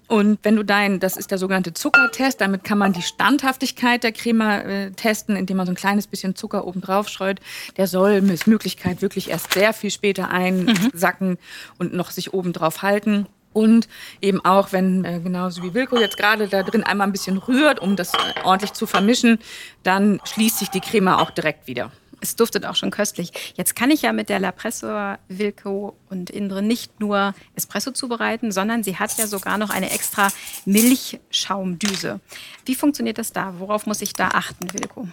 Und 0.07 0.37
wenn 0.43 0.55
du 0.57 0.63
dein, 0.63 0.99
das 0.99 1.17
ist 1.17 1.31
der 1.31 1.39
sogenannte 1.39 1.73
Zuckertest, 1.73 2.39
damit 2.39 2.63
kann 2.63 2.77
man 2.77 2.93
die 2.93 3.01
Standhaftigkeit 3.01 4.03
der 4.03 4.11
Creme 4.11 4.41
äh, 4.41 4.91
testen, 4.91 5.35
indem 5.35 5.57
man 5.57 5.65
so 5.65 5.71
ein 5.71 5.75
kleines 5.75 6.05
bisschen 6.05 6.35
Zucker 6.35 6.67
oben 6.67 6.81
drauf 6.81 7.09
streut. 7.09 7.39
Der 7.77 7.87
soll 7.87 8.21
mit 8.21 8.45
Möglichkeit 8.45 9.01
wirklich 9.01 9.29
erst 9.31 9.53
sehr 9.53 9.72
viel 9.73 9.91
später 9.91 10.29
einsacken 10.29 11.37
und 11.77 11.93
noch 11.93 12.11
sich 12.11 12.33
oben 12.33 12.53
drauf 12.53 12.81
halten. 12.81 13.27
Und 13.53 13.87
eben 14.19 14.43
auch, 14.43 14.71
wenn, 14.71 15.05
äh, 15.05 15.19
genauso 15.19 15.61
wie 15.61 15.75
Wilko 15.75 15.99
jetzt 15.99 16.17
gerade 16.17 16.47
da 16.47 16.63
drin 16.63 16.83
einmal 16.83 17.07
ein 17.07 17.11
bisschen 17.11 17.37
rührt, 17.37 17.79
um 17.79 17.95
das 17.95 18.13
äh, 18.13 18.17
ordentlich 18.43 18.73
zu 18.73 18.87
vermischen, 18.87 19.37
dann 19.83 20.19
schließt 20.23 20.57
sich 20.57 20.69
die 20.69 20.79
Creme 20.79 21.09
auch 21.09 21.29
direkt 21.29 21.67
wieder. 21.67 21.91
Es 22.19 22.37
duftet 22.37 22.65
auch 22.65 22.75
schon 22.75 22.89
köstlich. 22.89 23.53
Jetzt 23.55 23.75
kann 23.75 23.91
ich 23.91 24.01
ja 24.01 24.13
mit 24.13 24.29
der 24.29 24.39
Lapresso, 24.39 24.87
Wilco 25.27 25.97
und 26.09 26.29
Indre 26.29 26.61
nicht 26.61 27.01
nur 27.01 27.35
Espresso 27.53 27.91
zubereiten, 27.91 28.53
sondern 28.53 28.81
sie 28.81 28.97
hat 28.97 29.17
ja 29.17 29.27
sogar 29.27 29.57
noch 29.57 29.69
eine 29.69 29.91
extra 29.91 30.29
Milchschaumdüse. 30.65 32.21
Wie 32.65 32.75
funktioniert 32.75 33.17
das 33.17 33.33
da? 33.33 33.55
Worauf 33.59 33.85
muss 33.87 34.01
ich 34.01 34.13
da 34.13 34.29
achten, 34.29 34.73
Wilco? 34.73 35.09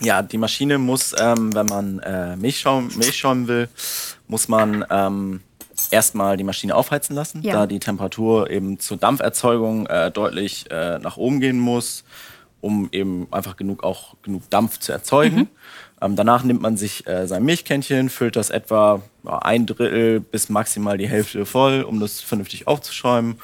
Ja, 0.00 0.22
die 0.22 0.38
Maschine 0.38 0.78
muss, 0.78 1.14
ähm, 1.18 1.54
wenn 1.54 1.66
man 1.66 1.98
äh, 2.00 2.36
Milchschaum, 2.36 2.90
Milchschaum 2.96 3.46
will, 3.48 3.68
muss 4.28 4.48
man 4.48 4.84
ähm, 4.90 5.40
erstmal 5.90 6.36
die 6.36 6.44
Maschine 6.44 6.74
aufheizen 6.74 7.14
lassen, 7.14 7.42
Ja. 7.42 7.52
da 7.52 7.66
die 7.66 7.78
Temperatur 7.80 8.50
eben 8.50 8.78
zur 8.80 8.96
Dampferzeugung 8.96 9.86
äh, 9.86 10.10
deutlich 10.10 10.70
äh, 10.70 10.98
nach 10.98 11.16
oben 11.16 11.40
gehen 11.40 11.58
muss, 11.58 12.04
um 12.60 12.88
eben 12.92 13.26
einfach 13.30 13.56
genug 13.56 13.84
auch 13.84 14.14
genug 14.22 14.48
Dampf 14.50 14.78
zu 14.78 14.92
erzeugen. 14.92 15.48
Ähm, 16.00 16.16
danach 16.16 16.42
nimmt 16.44 16.60
man 16.60 16.76
sich 16.76 17.06
äh, 17.06 17.26
sein 17.26 17.44
Milchkännchen, 17.44 18.08
füllt 18.10 18.36
das 18.36 18.50
etwa 18.50 19.00
ja, 19.24 19.38
ein 19.38 19.66
Drittel 19.66 20.20
bis 20.20 20.48
maximal 20.48 20.98
die 20.98 21.08
Hälfte 21.08 21.46
voll, 21.46 21.82
um 21.82 22.00
das 22.00 22.20
vernünftig 22.20 22.66
aufzuschäumen 22.66 23.36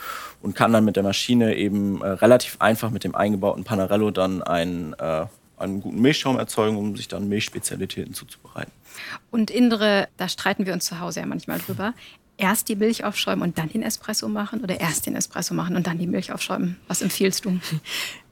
und 0.42 0.54
kann 0.56 0.72
dann 0.72 0.84
mit 0.84 0.96
der 0.96 1.02
Maschine 1.02 1.54
eben 1.56 2.02
äh, 2.02 2.08
relativ 2.08 2.56
einfach 2.60 2.90
mit 2.90 3.04
dem 3.04 3.14
eingebauten 3.14 3.64
Panarello 3.64 4.10
dann 4.10 4.42
einen, 4.42 4.94
äh, 4.94 5.26
einen 5.60 5.80
guten 5.80 6.00
Milchschaum 6.00 6.38
erzeugen, 6.38 6.76
um 6.76 6.96
sich 6.96 7.08
dann 7.08 7.28
Milchspezialitäten 7.28 8.14
zuzubereiten. 8.14 8.72
Und 9.30 9.50
Indre, 9.50 10.08
da 10.16 10.28
streiten 10.28 10.66
wir 10.66 10.72
uns 10.72 10.84
zu 10.84 11.00
Hause 11.00 11.20
ja 11.20 11.26
manchmal 11.26 11.58
drüber. 11.58 11.94
Erst 12.36 12.70
die 12.70 12.76
Milch 12.76 13.04
aufschäumen 13.04 13.42
und 13.42 13.58
dann 13.58 13.68
den 13.68 13.82
Espresso 13.82 14.26
machen 14.28 14.62
oder 14.62 14.80
erst 14.80 15.06
den 15.06 15.14
Espresso 15.14 15.52
machen 15.52 15.76
und 15.76 15.86
dann 15.86 15.98
die 15.98 16.06
Milch 16.06 16.32
aufschäumen? 16.32 16.78
Was 16.88 17.02
empfiehlst 17.02 17.44
du? 17.44 17.58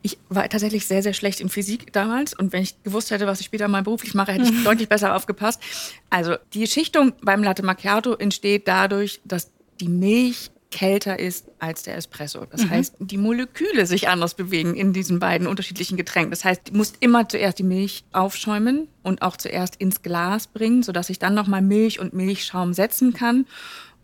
Ich 0.01 0.17
war 0.29 0.49
tatsächlich 0.49 0.87
sehr, 0.87 1.03
sehr 1.03 1.13
schlecht 1.13 1.41
in 1.41 1.49
Physik 1.49 1.93
damals 1.93 2.33
und 2.33 2.53
wenn 2.53 2.63
ich 2.63 2.81
gewusst 2.85 3.11
hätte, 3.11 3.27
was 3.27 3.41
ich 3.41 3.47
später 3.47 3.67
mal 3.67 3.83
beruflich 3.83 4.15
mache, 4.15 4.33
hätte 4.33 4.45
ich 4.45 4.65
deutlich 4.65 4.89
besser 4.89 5.17
aufgepasst. 5.17 5.61
Also 6.09 6.37
die 6.55 6.69
Schichtung 6.69 7.15
beim 7.21 7.43
Latte 7.43 7.65
Macchiato 7.65 8.15
entsteht 8.15 8.69
dadurch, 8.69 9.21
dass 9.25 9.51
die 9.81 9.89
Milch 9.89 10.53
kälter 10.71 11.19
ist 11.19 11.47
als 11.59 11.83
der 11.83 11.97
Espresso. 11.97 12.45
Das 12.51 12.65
mhm. 12.65 12.71
heißt, 12.71 12.97
die 12.99 13.17
Moleküle 13.17 13.87
sich 13.87 14.09
anders 14.09 14.35
bewegen 14.35 14.75
in 14.75 14.93
diesen 14.93 15.19
beiden 15.19 15.47
unterschiedlichen 15.47 15.97
Getränken. 15.97 16.31
Das 16.31 16.45
heißt, 16.45 16.69
du 16.69 16.77
musst 16.77 16.97
immer 17.01 17.29
zuerst 17.29 17.59
die 17.59 17.63
Milch 17.65 18.05
aufschäumen 18.13 18.89
und 19.03 19.23
auch 19.23 19.37
zuerst 19.37 19.77
ins 19.77 20.03
Glas 20.03 20.47
bringen, 20.47 20.83
sodass 20.83 21.09
ich 21.09 21.19
dann 21.19 21.35
nochmal 21.35 21.63
Milch 21.63 22.01
und 22.01 22.13
Milchschaum 22.13 22.75
setzen 22.75 23.15
kann 23.15 23.47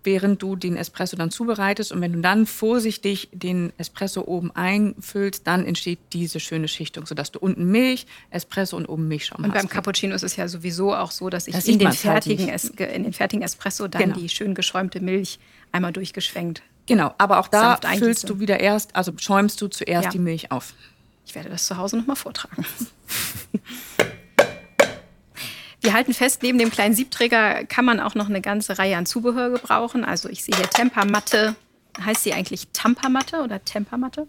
während 0.05 0.43
du 0.43 0.57
den 0.57 0.77
Espresso 0.77 1.17
dann 1.17 1.31
zubereitest. 1.31 1.93
Und 1.93 2.01
wenn 2.01 2.13
du 2.13 2.21
dann 2.21 2.47
vorsichtig 2.47 3.29
den 3.33 3.73
Espresso 3.79 4.23
oben 4.23 4.51
einfüllst, 4.55 5.47
dann 5.47 5.67
entsteht 5.67 5.99
diese 6.13 6.41
schöne 6.41 6.69
Schichtung, 6.69 7.07
sodass 7.07 7.33
du 7.33 7.39
unten 7.39 7.67
Milch, 7.71 8.07
Espresso 8.31 8.77
und 8.77 8.87
oben 8.87 9.09
Milchschaum 9.09 9.39
und 9.39 9.53
hast. 9.53 9.63
Und 9.63 9.69
beim 9.69 9.69
Cappuccino 9.69 10.15
ist 10.15 10.23
es 10.23 10.37
ja 10.37 10.49
sowieso 10.49 10.95
auch 10.95 11.11
so, 11.11 11.31
dass 11.31 11.49
ich 11.49 11.55
das 11.55 11.67
in, 11.67 11.79
den 11.79 11.93
fertigen 11.93 12.49
es, 12.49 12.65
in 12.65 13.05
den 13.05 13.13
fertigen 13.13 13.43
Espresso 13.43 13.89
dann 13.89 14.03
genau. 14.03 14.17
die 14.17 14.29
schön 14.29 14.55
geschäumte 14.55 15.01
Milch 15.01 15.39
einmal 15.73 15.93
durchgeschwenkt. 15.93 16.63
Genau, 16.87 17.15
aber 17.19 17.39
auch 17.39 17.49
da 17.49 17.79
füllst 17.97 18.29
du 18.29 18.41
wieder 18.41 18.61
erst, 18.61 18.95
also 18.95 19.13
schäumst 19.17 19.61
du 19.61 19.69
zuerst 19.69 20.07
ja. 20.07 20.11
die 20.11 20.19
Milch 20.19 20.53
auf. 20.53 20.75
Ich 21.27 21.35
werde 21.35 21.49
das 21.49 21.67
zu 21.67 21.77
Hause 21.79 21.97
nochmal 21.97 22.17
vortragen. 22.17 22.65
Wir 25.95 25.99
halten 25.99 26.13
fest, 26.13 26.43
neben 26.43 26.59
dem 26.59 26.73
kleinen 26.73 26.93
Siebträger 26.93 27.67
kann 27.67 27.85
man 27.85 28.01
auch 28.01 28.17
noch 28.17 28.29
eine 28.29 28.41
ganze 28.41 28.81
Reihe 28.81 28.97
an 28.97 29.07
Zubehör 29.07 29.51
gebrauchen. 29.51 30.05
Also 30.05 30.29
ich 30.29 30.43
sehe 30.43 30.57
hier 30.57 30.69
Tempermatte. 30.69 31.55
Heißt 32.05 32.25
sie 32.25 32.33
eigentlich 32.33 32.67
Tampermatte 32.73 33.43
oder 33.43 33.65
Tempermatte? 33.65 34.27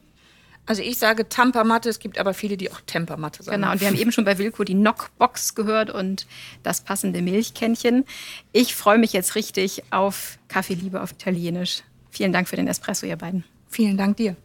Also 0.68 0.84
ich 0.84 1.00
sage 1.00 1.28
Tampermatte, 1.28 1.90
es 1.90 1.98
gibt 1.98 2.20
aber 2.20 2.36
viele, 2.36 2.56
die 2.56 2.72
auch 2.72 2.82
Tempermatte 2.82 3.42
sagen. 3.42 3.64
Genau, 3.64 3.72
und 3.72 3.82
wir 3.82 3.88
haben 3.88 3.96
eben 3.96 4.12
schon 4.12 4.26
bei 4.26 4.38
Wilco 4.38 4.64
die 4.64 4.76
Knockbox 4.76 5.56
gehört 5.56 5.90
und 5.90 6.28
das 6.62 6.82
passende 6.82 7.24
Milchkännchen. 7.24 8.06
Ich 8.52 8.76
freue 8.76 9.00
mich 9.00 9.12
jetzt 9.14 9.34
richtig 9.34 9.86
auf 9.90 10.38
Kaffeeliebe 10.50 11.02
auf 11.02 11.14
Italienisch. 11.14 11.82
Vielen 12.12 12.32
Dank 12.32 12.48
für 12.48 12.58
den 12.58 12.68
Espresso, 12.68 13.08
ihr 13.08 13.16
beiden. 13.16 13.44
Vielen 13.70 13.98
Dank 13.98 14.18
dir. 14.18 14.36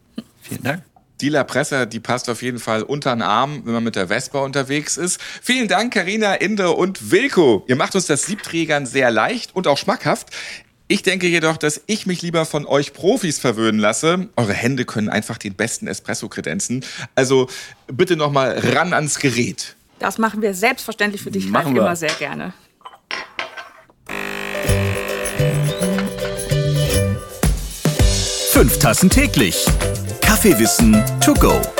Vielen 0.41 0.63
Dank. 0.63 0.90
Die 1.21 1.29
La 1.29 1.45
Pressa, 1.45 1.85
die 1.85 2.01
passt 2.01 2.31
auf 2.31 2.41
jeden 2.41 2.59
Fall 2.59 2.83
unter 2.83 3.15
den 3.15 3.21
Arm, 3.21 3.63
wenn 3.65 3.75
man 3.75 3.85
mit 3.85 3.95
der 3.95 4.09
Vespa 4.09 4.41
unterwegs 4.41 4.97
ist. 4.97 5.21
Vielen 5.43 5.69
Dank, 5.69 5.93
Karina, 5.93 6.35
Inde 6.35 6.71
und 6.71 7.11
Wilko. 7.11 7.65
Ihr 7.69 7.77
macht 7.77 7.95
uns 7.95 8.07
das 8.07 8.23
Siebträgern 8.23 8.87
sehr 8.87 9.11
leicht 9.11 9.55
und 9.55 9.67
auch 9.67 9.77
schmackhaft. 9.77 10.29
Ich 10.89 11.03
denke 11.03 11.27
jedoch, 11.29 11.59
dass 11.59 11.83
ich 11.87 12.07
mich 12.07 12.23
lieber 12.23 12.47
von 12.47 12.67
euch 12.67 12.95
Profis 12.95 13.39
verwöhnen 13.39 13.79
lasse. 13.79 14.29
Eure 14.37 14.55
Hände 14.55 14.85
können 14.87 15.09
einfach 15.11 15.37
den 15.37 15.55
besten 15.55 15.87
Espresso 15.87 16.29
kredenzen. 16.29 16.85
Also 17.15 17.49
bitte 17.87 18.17
noch 18.17 18.33
mal 18.33 18.59
ran 18.59 18.95
ans 18.95 19.19
Gerät. 19.19 19.77
Das 19.99 20.17
machen 20.17 20.41
wir 20.41 20.55
selbstverständlich 20.55 21.23
für 21.23 21.31
dich, 21.31 21.47
machen 21.49 21.75
wir. 21.75 21.83
immer 21.83 21.97
sehr 21.97 22.13
gerne. 22.15 22.55
Fünf 28.51 28.79
Tassen 28.79 29.11
täglich. 29.11 29.67
Kaffeewissen 30.31 30.93
to 31.19 31.35
go. 31.35 31.80